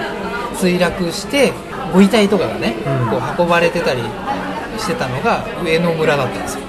[0.55, 1.53] 墜落して
[1.93, 3.09] ご遺体とかがね、うん。
[3.09, 4.01] こう運ばれてたり
[4.77, 6.61] してたのが上野村だったんですよ。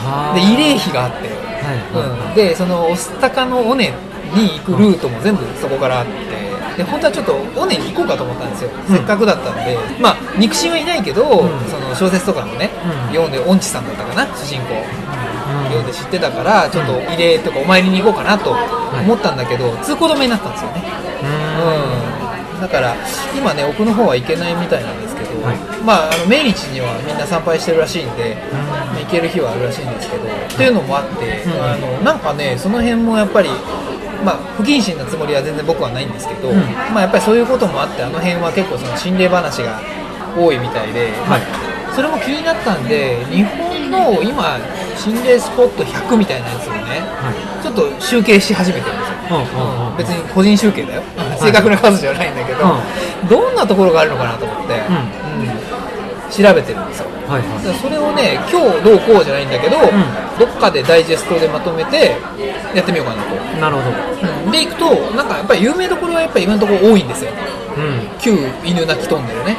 [0.00, 1.28] はで慰霊碑があって、
[1.94, 3.88] うん、でその御巣鷹の尾根
[4.34, 6.12] に行くルートも全部そこからあって
[6.76, 8.96] で本当はちょっと尾根に行こうかと思ったんですよ、うん。
[8.96, 9.76] せっかくだったんで。
[10.00, 11.28] まあ肉親はいないけど、ん。
[11.68, 12.70] その小説とかもね、
[13.10, 13.14] うん。
[13.14, 14.24] 読んで音痴さんだったかな？
[14.36, 15.64] 主人公、うん。
[15.66, 18.54] 読んで知ってたからちょっと慰霊とかお参りに行こうかなと
[19.02, 20.84] 思ったんだけど、通行止めになったんですよね。
[22.56, 22.60] うん。
[22.62, 22.94] だから
[23.36, 25.56] 今ね奥の方は行けないみたいなんですけど、はい。
[25.84, 28.36] まああの命日にはみんな参拝してるらしいんで、
[29.00, 31.62] 行ける日はあるらしいんですけど、っていうのもあって、うん。
[31.62, 33.48] あのなんかねその辺もやっぱり
[34.24, 36.56] まあ不謹慎なつもりは全然僕はないんですけど、うん。
[36.92, 39.80] まあやっぱりそういうこともあってあの辺は結構その心霊話が
[40.36, 41.42] 多いみたいで、はい。
[41.94, 44.58] それも気になったんで日本の今
[44.96, 47.62] 心霊スポット100みたいなやつをねはい。
[47.62, 49.16] ちょっと集計し始めてるんですよ。
[49.30, 49.96] うんうんうん。
[49.96, 51.02] 別に個人集計だよ、
[51.38, 52.58] 正確な数じゃないんだけど、
[53.28, 55.19] どんなところがあるのかなと思って、うん
[56.30, 57.08] 調べてるんですよ。
[57.26, 57.74] はいはい。
[57.78, 59.76] それをね今日どうこうじゃないんだけど、
[60.38, 62.16] どっかでダイジェストでまとめて
[62.74, 64.46] やってみようかなと、なるほど。
[64.46, 64.50] うん。
[64.50, 67.30] でいくとなんかやっぱり有名どころはやっぱり今のところ多いんですよ。
[67.76, 68.18] うん。
[68.18, 69.56] 旧犬鳴トンネルね、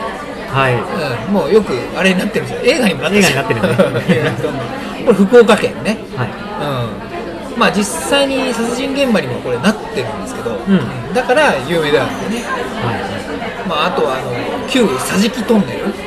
[0.51, 0.75] はい。
[1.27, 2.73] うん、もうよくあれになってるんですよ。
[2.73, 4.31] 映画にもなってる映画になってるね。
[5.05, 5.97] これ福岡県ね。
[6.15, 6.29] はい。
[7.53, 7.59] うん。
[7.59, 11.13] まあ実際に殺人現場にもこれなってるんですけど、ん。
[11.13, 12.45] だから有名であるんでね、
[12.83, 13.67] はい。
[13.67, 15.85] まあ、あとはあの旧桟敷トンネル。
[15.85, 16.00] うん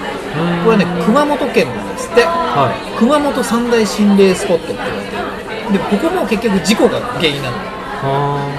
[0.65, 2.23] これはね熊本県なんですって。
[2.23, 5.73] は熊本三大心霊スポットって言われてる。
[5.73, 7.57] でここも結局事故が原因なの。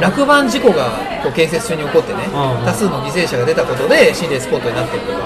[0.02, 0.90] 落盤事故が
[1.22, 2.28] こう建設中に起こってね
[2.66, 5.20] 多数の犠牲者が出たことで心霊スポットになってるとか、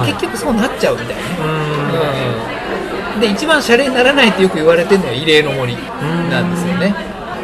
[0.00, 0.12] はい。
[0.12, 1.22] 結局そうなっちゃうみたいね。
[3.20, 5.76] で一番シャレにならないってよく言われてるのは慰霊の森
[6.30, 6.94] なんですよね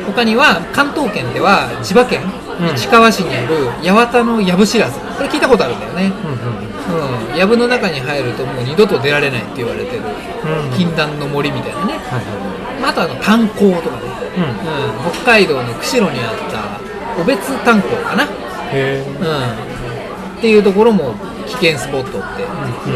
[0.07, 2.23] 他には関東圏では千葉県
[2.61, 2.77] うん。
[2.77, 4.99] 市川市にある八幡の藪知らず。
[5.01, 6.13] これ聞いたことあるんだよね。
[6.23, 7.37] うんうんうん。
[7.37, 10.03] 藪の中に入るともう二度と出られないって言われてる。
[10.03, 15.07] うん禁断の森みたいなね、はいはまあ、あとあの炭鉱とかね、いうん。
[15.07, 16.81] うん、北海道の釧路にあった
[17.17, 18.29] 小別炭鉱かな、へ
[18.73, 19.05] え。
[19.07, 21.15] うん、っていうところも
[21.47, 22.45] 危険スポットって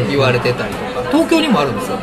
[0.09, 1.09] 言われてたりとか。
[1.09, 1.97] 東京にもあるんですよ。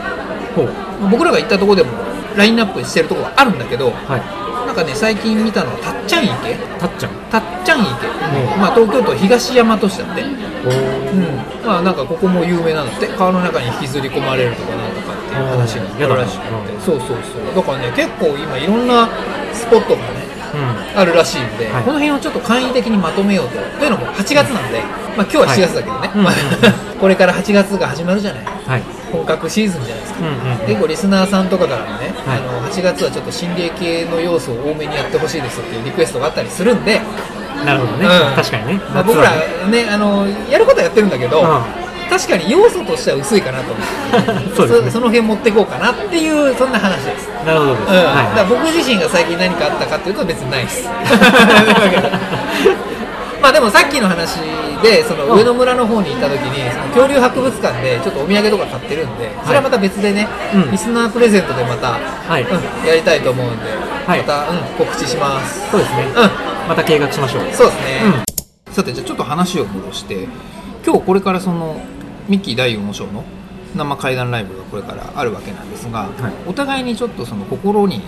[1.11, 1.91] 僕らが行ったところでも
[2.37, 4.46] ラインナップしてるところはあるんだけどはい
[4.77, 6.55] かね最近見たのはたっちゃん池？
[6.79, 7.11] たっちゃん。
[7.33, 8.61] たっちゃん池、ん。
[8.61, 11.65] まあ、東京都東大和市だって、おうん。
[11.65, 13.09] まあ、なんかここも有名なんだって。
[13.09, 16.81] 川の中に引きずり込まれるとかなんとかって話があるらしくて。
[16.85, 17.57] そうそうそう。
[17.57, 19.09] だからね結構今いろんな
[19.53, 21.01] スポットがねうん。
[21.01, 21.83] あるらしいんで、はい。
[21.83, 23.57] この辺をちょっと簡易的にまとめようと。
[23.81, 24.83] というのも8月なんで、
[25.17, 26.37] まあ、今日は7月だけどね、はい
[27.01, 28.45] これから8月が始まるじゃない。
[28.45, 28.83] はい
[29.17, 30.21] 本格シーズンじゃないですか、
[30.67, 32.39] 結構リスナーさんとかからもね、はい。
[32.39, 37.01] あの8月はちょっと心霊系の要素を多めにやってほしいですっていうリクエストがあったりするんで、
[37.65, 38.35] なるほどね、うん。
[38.35, 39.37] 確かにね、まあ、僕らね
[39.85, 41.47] ねあのやることはやってるんだけど、うん。
[42.09, 43.87] 確かに要素としては薄いかなと思っ
[44.51, 44.91] て そうね。
[44.91, 47.89] その辺持っていこうかなっていうそんな話です、なるほどです、うん。
[47.89, 48.01] だか
[48.37, 50.89] らは僕自身が最近何かあったかっていうと別にないです。
[53.43, 54.39] まあでもさっきの話
[54.87, 60.71] でその上野村の方に行った時にその恐竜博物館でちょっとお土産とか買ってるんでそれはまた別でね、うん。
[60.71, 62.43] リスナープレゼントでまた、はい。
[62.43, 63.65] うんやりたいと思うんで、
[64.07, 64.21] はい。
[64.21, 65.67] また、うん、告知します。
[65.67, 67.53] い、そうですね、うまた計画しましょう。
[67.53, 68.01] そうですね、
[68.69, 68.73] うん。
[68.73, 70.29] さてじゃあちょっと話を戻して
[70.85, 71.81] 今日これからその
[72.29, 73.25] ミッキー第4の章の
[73.75, 76.09] 生怪談ライブがこれからあるわけなんですが、
[76.47, 78.03] お互いにちょっとその心に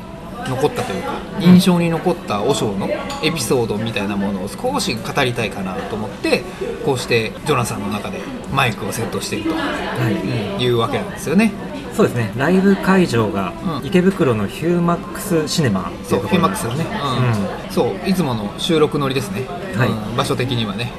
[0.46, 2.88] 残ったというか印象に残った和尚の
[3.22, 6.42] エピソードみたいなものを少し語りたいかなと思って
[6.84, 8.20] こうしてジョナサンの中で
[8.52, 10.14] マイクをセットしていると、はい。
[10.14, 11.52] うんいうわけなんですよね。
[11.94, 12.32] そうですね。
[12.36, 13.86] ライブ会場がうん。
[13.86, 16.86] 池袋のヒューマックスシネマそいううところフェマックスだね、
[17.66, 17.72] うん。
[17.72, 19.46] そういつもの収録乗りですね、
[19.76, 19.88] はい。
[19.88, 20.92] うん場所的にはね。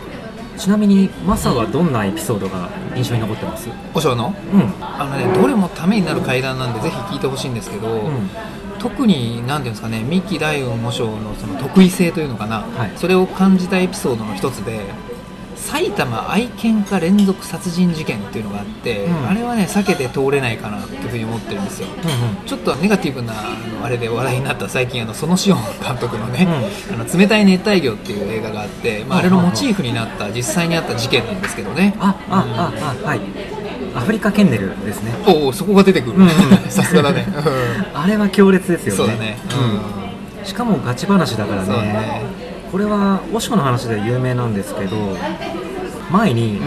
[0.58, 3.70] ちなみにマサはどんなエピソードが印象に残ってます？
[3.94, 4.36] 和尚の？
[4.54, 4.74] うん。
[4.82, 8.30] あのねどれもためになる会談なんでぜひ聞いてほしいんですけど、うん
[8.80, 12.92] 特に何ていうんですかね三木大雲模章のその得意性というのかな、はい。
[12.96, 14.80] それを感じたエピソードの一つで
[15.56, 19.28] 埼玉愛犬家連続殺人事件っていうのがあって、うん。
[19.28, 21.88] あれはね避けて通れないかなっていうふうに思ってるんですよ。
[21.90, 23.44] うんちょっとネガティブなあ
[23.80, 26.48] のあれで話題になった最近あの園志音監督のね、
[26.92, 31.96] あの冷たい熱帯魚っていう映画があって、まあ、あれのモチーフになった実際にあった事件なんですけどね。
[32.00, 33.20] ああああはい
[34.00, 35.12] アフリカケンネルですね。
[35.28, 36.16] おおそこが出てくる、
[36.70, 37.28] さすがだね、
[37.94, 38.98] あれは強烈ですよね。
[38.98, 39.38] そうだね。
[40.40, 40.46] うん。
[40.46, 41.70] しかもガチ話だからね。
[41.70, 42.22] ね。
[42.72, 44.96] これは和尚の話では有名なんですけど
[46.12, 46.60] 前に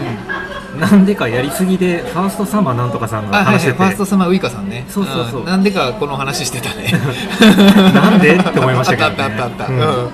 [0.73, 0.79] うん。
[0.79, 4.85] なんでかやりすぎでファーストサマーなんとかさんがあはいはい、話してて、ファーストサマーウイカさんね。
[4.89, 5.41] そうそうそう。
[5.43, 5.45] ん。
[5.45, 6.93] なんでかこの話してたね。
[7.93, 9.15] なんでって思いましたけどね。
[9.19, 9.79] あったあったあった、うん。
[9.79, 10.09] うん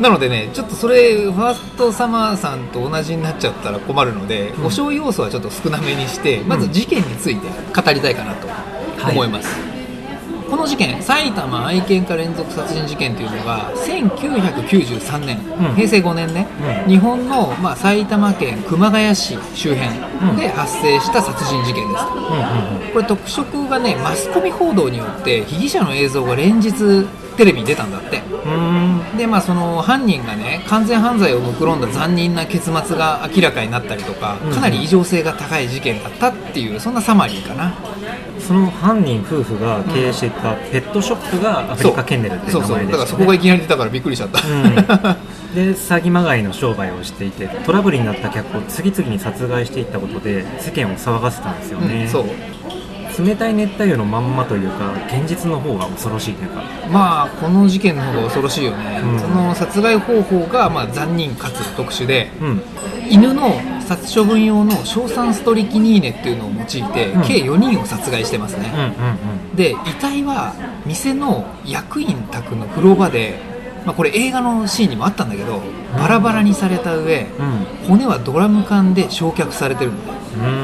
[0.00, 4.62] なのでねちょっとそれファーストサマーさんと同じになっちゃったら困るので、うん。
[4.62, 8.48] お醤要素はちょっと少なめにしてまず事件について語りたいかなと
[9.10, 9.56] 思います、
[10.50, 15.74] この事件埼玉愛犬家連続殺人事件というのが1993年、うん。
[15.74, 16.46] 平成5年ね、
[16.86, 16.90] うん。
[16.90, 22.04] 日本の、まあ、埼玉県熊谷市周辺で発生した殺人事件です、
[22.92, 28.22] これ特色がねマスコミ報道によって被疑者の映像が連日テレビに出たんだって。
[29.16, 34.52] でまあその犯人がね完全犯罪を目論んだ残忍な結末が明らかになったりとかうん。
[34.52, 37.74] かなり異常性が高い事件だったっていうそんなサマリーかな。
[38.40, 42.64] その犯人夫婦が経営していたペットショップがアフリカケンネルっていうそう。
[42.64, 42.76] そう。
[42.76, 44.82] 名前でだからそこがいきなり出たからびっくりしちゃった、うん、で
[45.72, 52.08] 詐欺まがいの商売をしていてトラブルになった客を次々に殺害していったことで世間を騒がせたんですよね、うん。
[52.08, 52.24] そう
[53.22, 56.62] 冷たい熱帯魚のまんまというか現実の方が恐ろしいというか。
[56.90, 59.18] まあこの事件の方が恐ろしいよね、うん。
[59.18, 62.62] その殺害方法がまあ残忍かつ特殊でうん。
[63.08, 67.22] 犬の殺処分用の硝酸ストリキニーネっていうのを用いて、うん。
[67.22, 68.72] 計4人を殺害してますね、
[69.54, 70.54] で遺体は
[70.86, 73.38] 店の役員宅の風呂場で、
[73.84, 75.60] まあ、これ映画のシーンにもあったんだけど
[75.98, 77.86] バラバラにされた上うん。
[77.88, 80.63] 骨はドラム缶で焼却されてるんだよう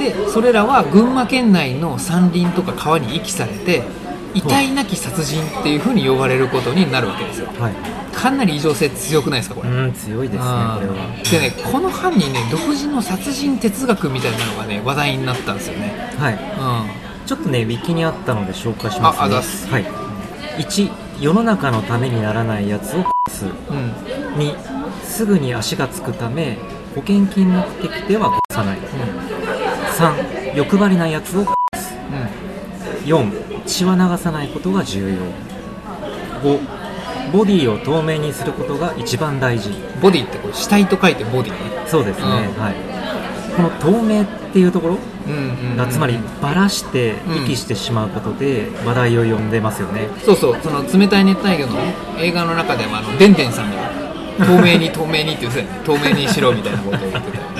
[0.00, 3.82] でそれらは群馬県内の山林とか川に遺棄されて
[4.32, 7.48] 遺体なき殺人っていうふうに呼ばれることになるわけですよ。
[7.58, 7.74] はい。
[8.14, 10.94] かなり異常性強くないですかこれ、うん強いですねこれは。
[11.30, 16.14] でねこの犯人ね独自の殺人哲学みたいなのがね話題になったんですよね。
[16.16, 16.34] はい。
[16.34, 17.26] うん。
[17.26, 19.22] ちょっとねウィキにあったので紹介しますね。
[19.22, 19.68] ああざっす。
[19.68, 19.84] はい。
[20.58, 23.52] 1世の中のためにならないやつをすうん。
[24.38, 24.56] 2
[25.04, 26.56] すぐに足がつくため
[26.94, 28.78] 保険金目的ではさない
[30.00, 31.46] 3欲張りなやつをうん。
[33.04, 35.16] 4血は流さないことが重要。
[36.42, 36.60] 5
[37.32, 39.70] ボディを透明にすることが一番大事。
[40.00, 41.58] ボディってこれ死体と書いてボディね。
[41.86, 42.30] そうですね、うん。
[42.60, 42.74] はい。
[43.54, 45.76] この透明っていうところうんうんうん。
[45.76, 50.56] がつまりバラして息してしまうことで話題を呼んでますよね、そうそう。
[50.62, 51.78] その冷たい熱帯魚の
[52.18, 53.89] 映画の中でもあのデンデンさんが
[54.38, 57.50] 透明に透明にって言って透明にしろみたいなことを言ってた。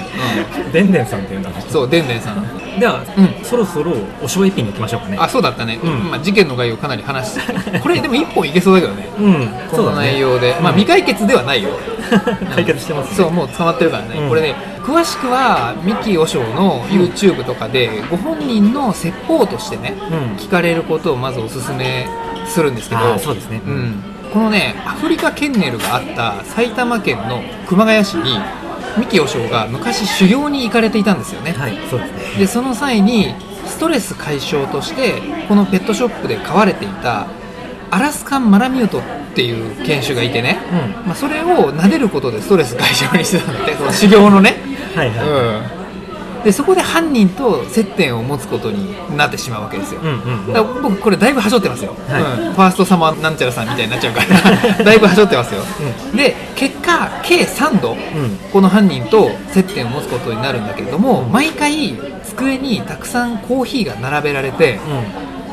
[0.73, 0.93] でん。
[0.93, 1.51] でんさんっていうんだ。
[1.51, 2.79] うん、そうでんでんさん。
[2.79, 3.45] では、うん。
[3.45, 5.17] そろそろおしょうエピに行きましょうかね。
[5.19, 6.11] あそうだったね、うん。
[6.11, 7.81] まあ、事件の概要かなり話して。
[7.81, 9.09] これでも一本いけそうだけどね。
[9.19, 11.71] うんこの内容で、まあうん未解決ではないよ。
[12.55, 13.17] 解決してますね。
[13.17, 14.29] そうもう捕まってるからね、うん。
[14.29, 20.37] これね詳しくは三木和尚の YouTube とかでご本人の説法としてねうん。
[20.37, 22.09] 聞かれることをまずおすすめ
[22.47, 23.01] するんですけど。
[23.01, 23.61] あーそうですね。
[23.67, 28.39] うん、このねアフリカケンネルがあった埼玉県の熊谷市に
[28.97, 32.39] 三木和尚が昔修行に行かれていたんですよね、はいそうですね。
[32.39, 33.35] でその際に
[33.67, 37.29] ストレス解消としてこのペットショップで飼われていた
[37.91, 39.03] アラスカンマラミュートっ
[39.35, 41.07] ていう犬種がいてね、うん。
[41.07, 44.57] まあ、それを撫でることでストレス解消にしてたんだってその修行のね、
[44.95, 45.80] はいはい、うん、
[46.45, 50.53] でそこで犯人と接点を持つことになってしまうわけですよ、うんうんうん。
[50.53, 52.23] だから僕これだいぶはしょってますよ、はい。
[52.23, 52.53] うん。
[52.55, 54.23] ファーストサマーなんちゃらさんみたいになっちゃうか
[54.79, 54.85] ら。
[54.85, 55.63] だいぶはしょってますよ、
[56.15, 57.99] で結果計3度、うん。
[58.53, 64.81] この犯人と接点を持つことになるんだけれども毎回机にたくさんコーヒーが並べられて、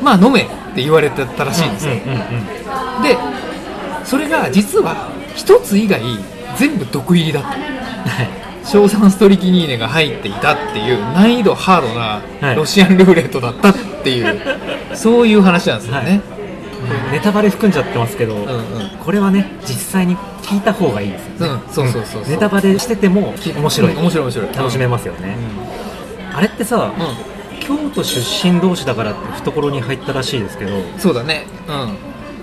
[0.02, 3.02] まあ飲めって言われてたらしいんですよ、うんうんうん。
[3.02, 3.16] で
[4.04, 6.00] それが実は一つ以外
[6.56, 7.48] 全部毒入りだった。
[7.50, 7.54] は
[8.22, 12.56] い硝酸ストリキニーネが入っていたっていう難易度ハードはない。
[12.56, 14.40] ロシアンルーレットだったっていう、
[14.94, 16.20] そういう話なんですよね、
[17.10, 18.46] ネタバレ含んじゃってますけど、うんうん。
[19.02, 22.30] これはね実際に聞いた方がいいですよね、うんそうそうそうそう。
[22.30, 24.48] ネタバレしてても面白い、うん面白い面白い。
[24.54, 25.36] 楽しめますよね、
[26.34, 31.46] あれってさ、うん、京都出身同士だからって懐に入ったらしいですけどうん、そうだね。
[31.68, 31.72] う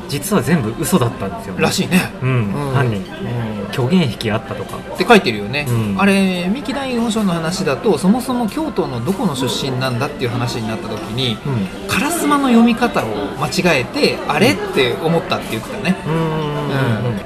[0.08, 2.00] 実は全部嘘だったんですよ、んらしいね。
[2.22, 2.98] うん、犯人。
[2.98, 3.68] うん。
[3.72, 4.78] 虚言癖あったとか。
[4.78, 5.96] って書いてるよね、うん。
[6.00, 11.86] あれ三木大本省の話だとそもそも京都のどこの出身なんだっていう話になった時にうん。
[11.88, 13.08] 烏丸の読み方を
[13.40, 15.96] 間違えてあれって思ったって言ってたね、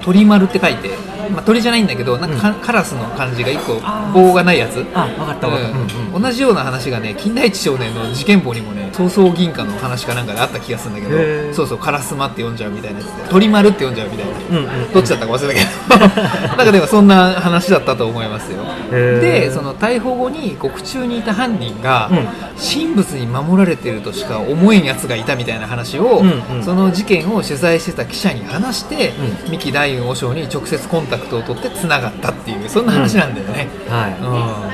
[0.02, 0.89] 鳥丸って書いて、
[1.32, 4.86] まあ、鳥じゃないんだけどなんかか、カラスの漢字が1個棒がないやつ。
[4.94, 6.22] あ分かった分かった、うんうんうん。
[6.22, 11.54] 同じような話がね金田一少年の事件簿にもね曹操銀貨の話かなんかであった気がするんだけへどー。
[11.54, 14.60] そうそう烏丸って読んじゃうみたいなやつで鳥丸って読んじゃうみたいな。
[14.60, 16.08] うんうんどっちだったか忘れたけど。
[16.48, 18.63] なんかでもそんな話だったと思いますよ。
[18.92, 22.28] でその逮捕後に獄中にいた犯人が、うん。
[22.60, 26.63] 神仏に守られてるとしか思えんやつがいたみたいな話を、うんうん。
[26.63, 29.13] その事件を取材してた記者に話して、
[29.48, 34.72] う三木大雲和尚に直接コンタクトを取ってつながったっていうそんな話なんだよね、は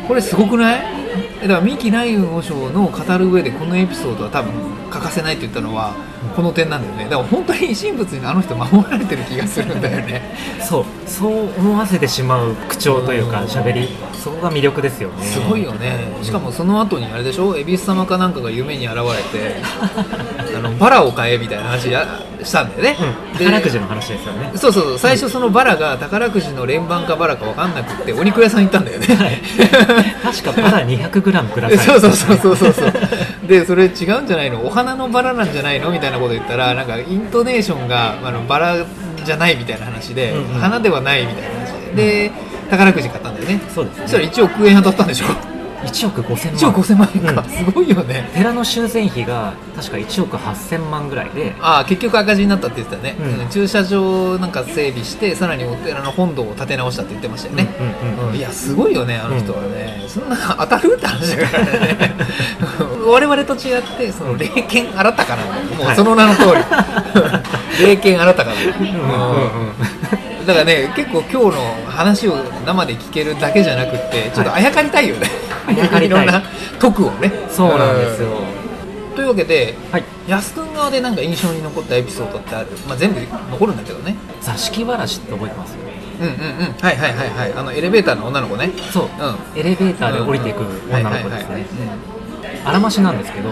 [0.00, 0.06] うん。
[0.08, 0.98] これすごくない？
[1.42, 4.52] だから三木大雲和尚の語る上でこのエピソードは多分
[4.90, 5.94] 欠かせないって言ったのは
[6.34, 7.04] この点なんだよね。
[7.04, 10.34] だから本当に神仏にあの人守られてる気がするんだよね。
[10.58, 10.84] いそう。
[11.06, 13.46] そう思わせてしまう口調というかうん。
[13.48, 15.24] 喋りそこが魅力ですよね。
[15.24, 16.08] すごいよね。
[16.22, 17.56] しかもその後にあれでしょ？
[17.56, 19.02] 恵比寿様かなんかが夢に現れ
[19.38, 19.56] て
[20.56, 22.06] あのバラを買えみたいな話や
[22.42, 22.96] したんだよね、
[23.32, 24.50] うん、で宝くじの話ですよね。
[24.56, 29.06] そうそうそう最初そのバラが宝くじの連番かバラか分かんなくってお肉屋さん行ったんだよね、
[30.22, 32.92] 確かバラ 200g くださいそうそうそうそうそうそう。
[33.46, 34.66] でそれ違うんじゃないの？
[34.66, 35.90] お花のバラなんじゃないの？
[35.90, 38.84] みたいなこと言ったらなんかイントネーションがあのバラ
[39.24, 40.60] じゃないみたいな話で、うんうん。
[40.60, 42.28] 花ではないみたいな話で。
[42.28, 43.60] で宝くじ買ったんだよね。
[43.74, 44.02] そうですね。
[44.02, 45.26] そしたら1億円当たったんでしょ。
[45.84, 46.54] 1億5000万。
[46.54, 47.50] 1億5000万円か、うん。
[47.50, 48.28] すごいよね。
[48.34, 51.54] 寺の修繕費が確か1億8000万ぐらいで。
[51.60, 53.40] ああ結局赤字になったって言ってたね、うん。
[53.42, 53.48] うん。
[53.48, 58.36] 駐車場なんか整備してさらにお寺の本堂を建て直したって言ってましたよね、うんうんうんうん。
[58.36, 60.96] いやすごいよねあの人はね、そんな当たる？
[60.96, 62.14] って話だからね。
[63.06, 66.50] 我々と違ってその霊剣新たかなもうその名の通り。
[67.86, 69.97] 霊剣新たかなんだよ、うん
[70.48, 72.34] だからね結構今日の話を
[72.64, 75.26] 生で聞けるだけじゃなくってちょっとあやかりたいよね、
[75.66, 76.08] あやかりたい。
[76.08, 76.42] ろんな
[76.80, 77.30] 徳をね。
[77.50, 78.28] そうなんですよ。
[79.10, 79.14] うん。
[79.14, 80.04] というわけではい。
[80.26, 84.16] 安くん側でなんか印象に残ったエピソードってある、まあ、全部残るんだけどね。
[84.40, 85.76] 座敷わらしって覚えてます？
[86.18, 86.74] うんうんうん。
[86.80, 87.52] はいはいはいはい。
[87.54, 88.70] あのエレベーターの女の子ね。
[88.90, 89.60] そう、うん。
[89.60, 91.66] エレベーターで降りていく女の子ですね。
[92.64, 93.50] あらましなんですけど、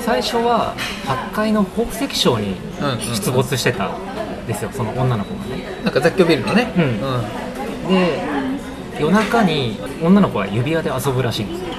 [0.00, 0.74] 最初は
[1.06, 3.84] 8階の宝石商にうんうん出没してた。
[3.86, 3.88] ん
[4.46, 5.64] ですよその女の子がね。
[5.84, 6.72] なんか雑居ビルのね。
[6.76, 6.84] うん。
[6.84, 7.88] うん。
[7.88, 8.22] で
[9.00, 11.74] 夜中に女の子は指輪で遊ぶらしいんですよ。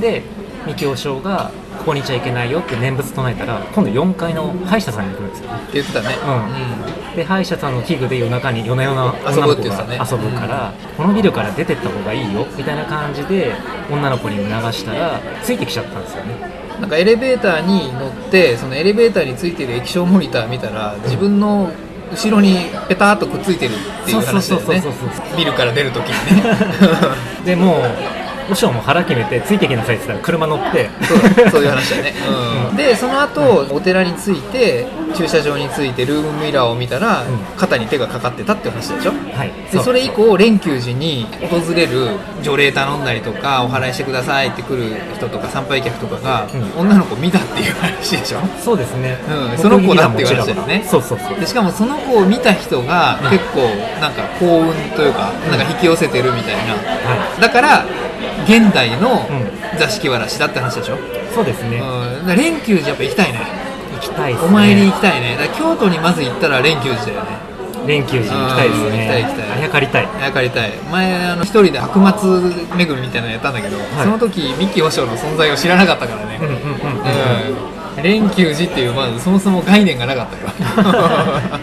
[0.00, 0.22] で
[0.66, 1.50] 三木和尚が
[1.86, 5.52] ここにいちゃいけないよって念仏唱えたら今度4階の歯医者さんに行くんですよ。
[5.52, 6.16] ねって言ってたね。
[7.14, 13.54] で歯医者さんの器具で夜中に夜な夜な女の子が遊ぶから、このビルから出てった方がいいよみたいな感じで
[13.88, 16.34] 女の子に促したらついてきちゃったんですよね。
[16.60, 21.70] うんなんかエレベーターに乗ってそのエレベーターについてる液晶モニター見たら自分の
[22.12, 22.56] 後ろに
[22.86, 24.82] ペターっとくっついてるっていう話だよね。
[25.38, 26.56] ビルから出るときにね。
[27.46, 27.82] でも
[28.46, 30.90] う和尚も腹決めてついてきなさいって言ったら車乗って。
[31.06, 32.14] そうそういう話だね、
[32.70, 37.24] うん、でその後お寺に着いて駐車場に着いてルームミラーを見たら、ん。
[37.56, 39.12] 肩に手がかかってたって話でしょ？
[39.36, 39.52] はい。
[39.72, 42.10] でそれ以降蓮久寺に訪れる
[42.42, 48.38] 除霊頼んだりとかお祓いしてくださいって来る人とか参拝客とかが、う女の子見たっていう話でしょ？
[48.62, 49.18] そうですね、
[49.52, 49.58] うん。
[49.58, 50.84] その子だっていう話だよね。
[50.88, 51.40] そうそうそう。
[51.40, 53.60] でしかもその子を見た人がうん結構
[54.00, 57.84] なんか幸運というかなんか引き寄せてるみたいな、はだから
[58.46, 60.98] 現代のう座敷わらしだって話でしょ、い
[61.34, 63.40] そうですね、うん、だから蓮久寺やっぱ行きたいね。
[63.94, 64.40] 行きたいね。
[64.40, 65.36] お参り行きたいね。
[65.58, 67.56] 京都にまず行ったら蓮久寺だよね。
[67.86, 68.88] 連休時行きたいですね。
[68.88, 69.50] うん行きたい行きたい。
[69.50, 70.06] あやかりたい。
[70.06, 70.72] あやかりたい。
[70.90, 72.26] 前あの一人で白松
[72.76, 73.80] 巡りみたいなのやったんだけど、い。
[74.02, 76.38] その時三木和尚の存在を知らなかったからね。
[76.40, 78.28] うんうんうんうんうん。
[78.28, 80.50] 蓮久寺っていうまずそもそも概念がなかったよ。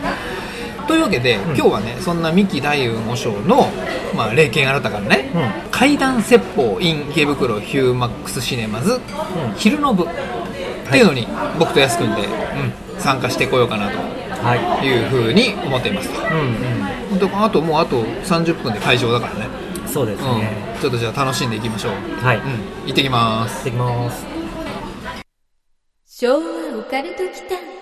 [0.88, 3.70] というわけで、今日はねそんな三木大雲和尚の、
[4.16, 5.72] まあ、霊剣新たからね、うん。
[5.72, 8.99] 怪談説法 in 池袋ヒューマックスシネマズ、
[9.57, 10.05] 昼の部。
[10.05, 10.07] っ
[10.91, 13.97] ていうのに僕とやすくんで、うん、参加してこようかなと。
[13.97, 14.86] はい。
[14.86, 16.20] いうふうに思っていますと。
[16.22, 20.39] うん本当あともうあと30分で会場だからね、うんそうですうん。
[20.39, 20.49] ね、
[20.82, 21.93] ちょっとじゃあ楽しんでいきましょう、
[22.26, 22.43] はい、うん、
[22.88, 23.57] 行ってきます。
[23.57, 24.26] 行ってきます。
[26.07, 27.72] 昭和オカルト期間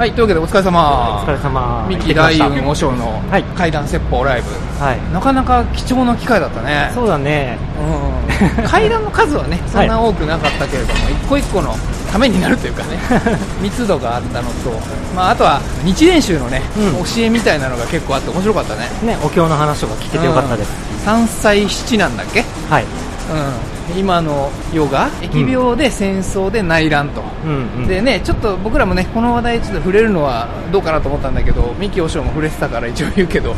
[0.00, 1.86] はいというわけでお疲れお様疲れ様。
[1.86, 3.42] 三木大雲和尚のはい。
[3.44, 4.48] 怪談説法ライブ、
[4.82, 5.12] はい。
[5.12, 6.90] なかなか貴重な機会だったね。
[6.94, 7.58] そうだね。
[7.76, 8.64] うん。
[8.64, 11.76] 階段の数はねそんな多くなかったけれども、一個一個の
[12.10, 12.98] ためになるというかね
[13.60, 14.72] 密度があったのと、
[15.14, 17.04] まあ、あとは日蓮宗のね、うん。
[17.04, 18.88] 教えみたいなのが結構あって面白かったね。
[19.02, 21.04] ねお経の話とか聞けてよかったです、うん。
[21.04, 22.84] 三歳七なんだっけ、はい。
[22.84, 27.86] うん、今の世が疫病で戦争で内乱と、うんうん。
[27.88, 33.54] でねちょっと僕らもねこの話題ちょっと触れるのはどうかなと思ったんだけど三木和尚も触れてたから一応言うけど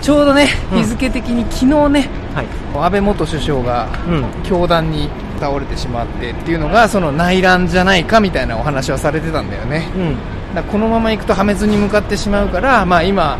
[0.00, 0.78] ちょうどねうん。
[0.78, 2.46] 日付的に昨日ね、はい。
[2.74, 4.24] 安倍元首相がうん。
[4.44, 5.08] 凶弾に
[5.40, 9.88] 倒れてしまってっていうのがその内乱じゃないかみたいなお話はされてたんだよね。
[9.94, 10.16] うん。
[10.54, 13.36] だこのままいくと破滅に向かってしまうから、まあ、今、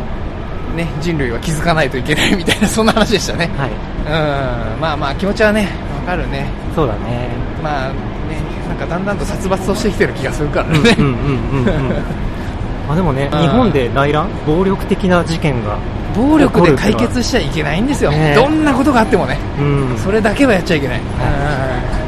[0.76, 3.49] ね、人類は気づかないといけないみたいなそんな話でしたね。
[3.57, 3.70] はい。
[3.70, 4.81] うん。
[4.81, 6.47] まあまあ気持ちはねわかるね。
[6.75, 7.29] そうだね。
[7.63, 11.93] まあねなんかだんだんと殺伐としてきてる気がするからね、うんうんうんうん
[12.89, 13.41] まあでもねうん。
[13.41, 14.29] 日本で内乱？
[14.47, 15.77] 暴力的な事件が
[16.17, 18.33] 暴力で解決しちゃいけないんですよ、ね。
[18.33, 19.39] えどんなことがあってもね。
[19.61, 19.99] うん。
[19.99, 21.05] それだけはやっちゃいけない、うん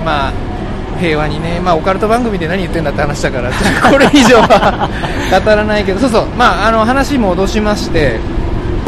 [0.04, 0.32] まあ
[0.98, 3.50] 平和にね、まあ、オカルト番組で何言ってんだって話だから、
[3.90, 4.86] これ以上は
[5.42, 8.20] 語らないけど、そうそう、まあ、あの話戻しまして、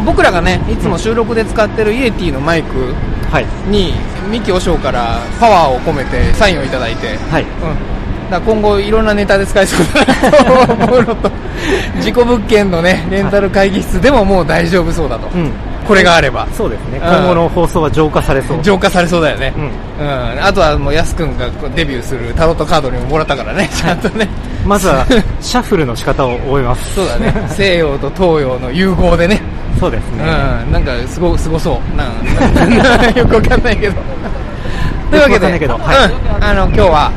[0.05, 2.95] 僕らがね、いつも収録で使ってるイエティのマイク
[3.33, 3.47] はい。
[3.71, 3.95] に、
[4.31, 7.45] 三木和尚からパワーを込めてサインをいただいて、はい。
[7.45, 11.31] うん、だ今後いろんなネタで使えそうだなと思うのと
[12.01, 15.51] 事故物件のねレンタル会議室でももう大丈夫そうだと、うん。
[15.87, 16.47] これがあれば。
[16.53, 16.99] そうですね。
[16.99, 17.05] うん。
[17.05, 18.63] 今後の放送は浄化されそう。
[18.63, 19.63] 浄化されそうだよね、うん。
[19.65, 20.45] うん。
[20.45, 23.69] あとはもうやすくんがデビューするタロットカードにももらったからね。
[23.75, 24.29] ちゃんとね、
[24.67, 25.07] まずは
[25.41, 26.95] シャッフルの仕方を覚えます。
[26.95, 27.33] そうだね。
[27.49, 29.41] 西洋と東洋の融合でね
[29.79, 30.25] そうですね。
[30.67, 31.97] うん、なんかすごすごそう。
[31.97, 33.95] なんな よくわかんないけど。
[35.11, 36.37] というわけでけどはい。
[36.37, 37.11] うん、あの今日は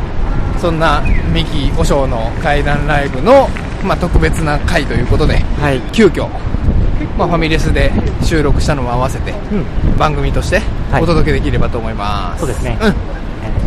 [0.59, 1.01] そんな
[1.33, 3.49] 三木和尚の怪談ライブの、
[3.83, 5.79] まあ、特別な回ということではい。
[5.91, 6.27] 急遽、
[7.17, 7.91] まあ、ファミレスで
[8.21, 9.97] 収録したのも合わせてうん。
[9.97, 11.03] 番組としてはい。
[11.03, 12.77] お届けできればと思います、そうですね。
[12.81, 12.93] うん。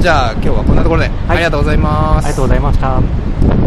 [0.02, 2.26] じゃあ今日はこんなところで、ありがとうございます。
[2.26, 3.57] ありがとうございました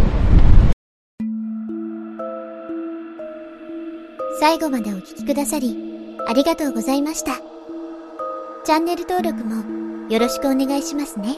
[4.42, 5.78] 最後までお聴きくださり、
[6.28, 7.34] ありがとうございました。
[8.66, 11.38] チャンネル登録もよろしくお願いしますね。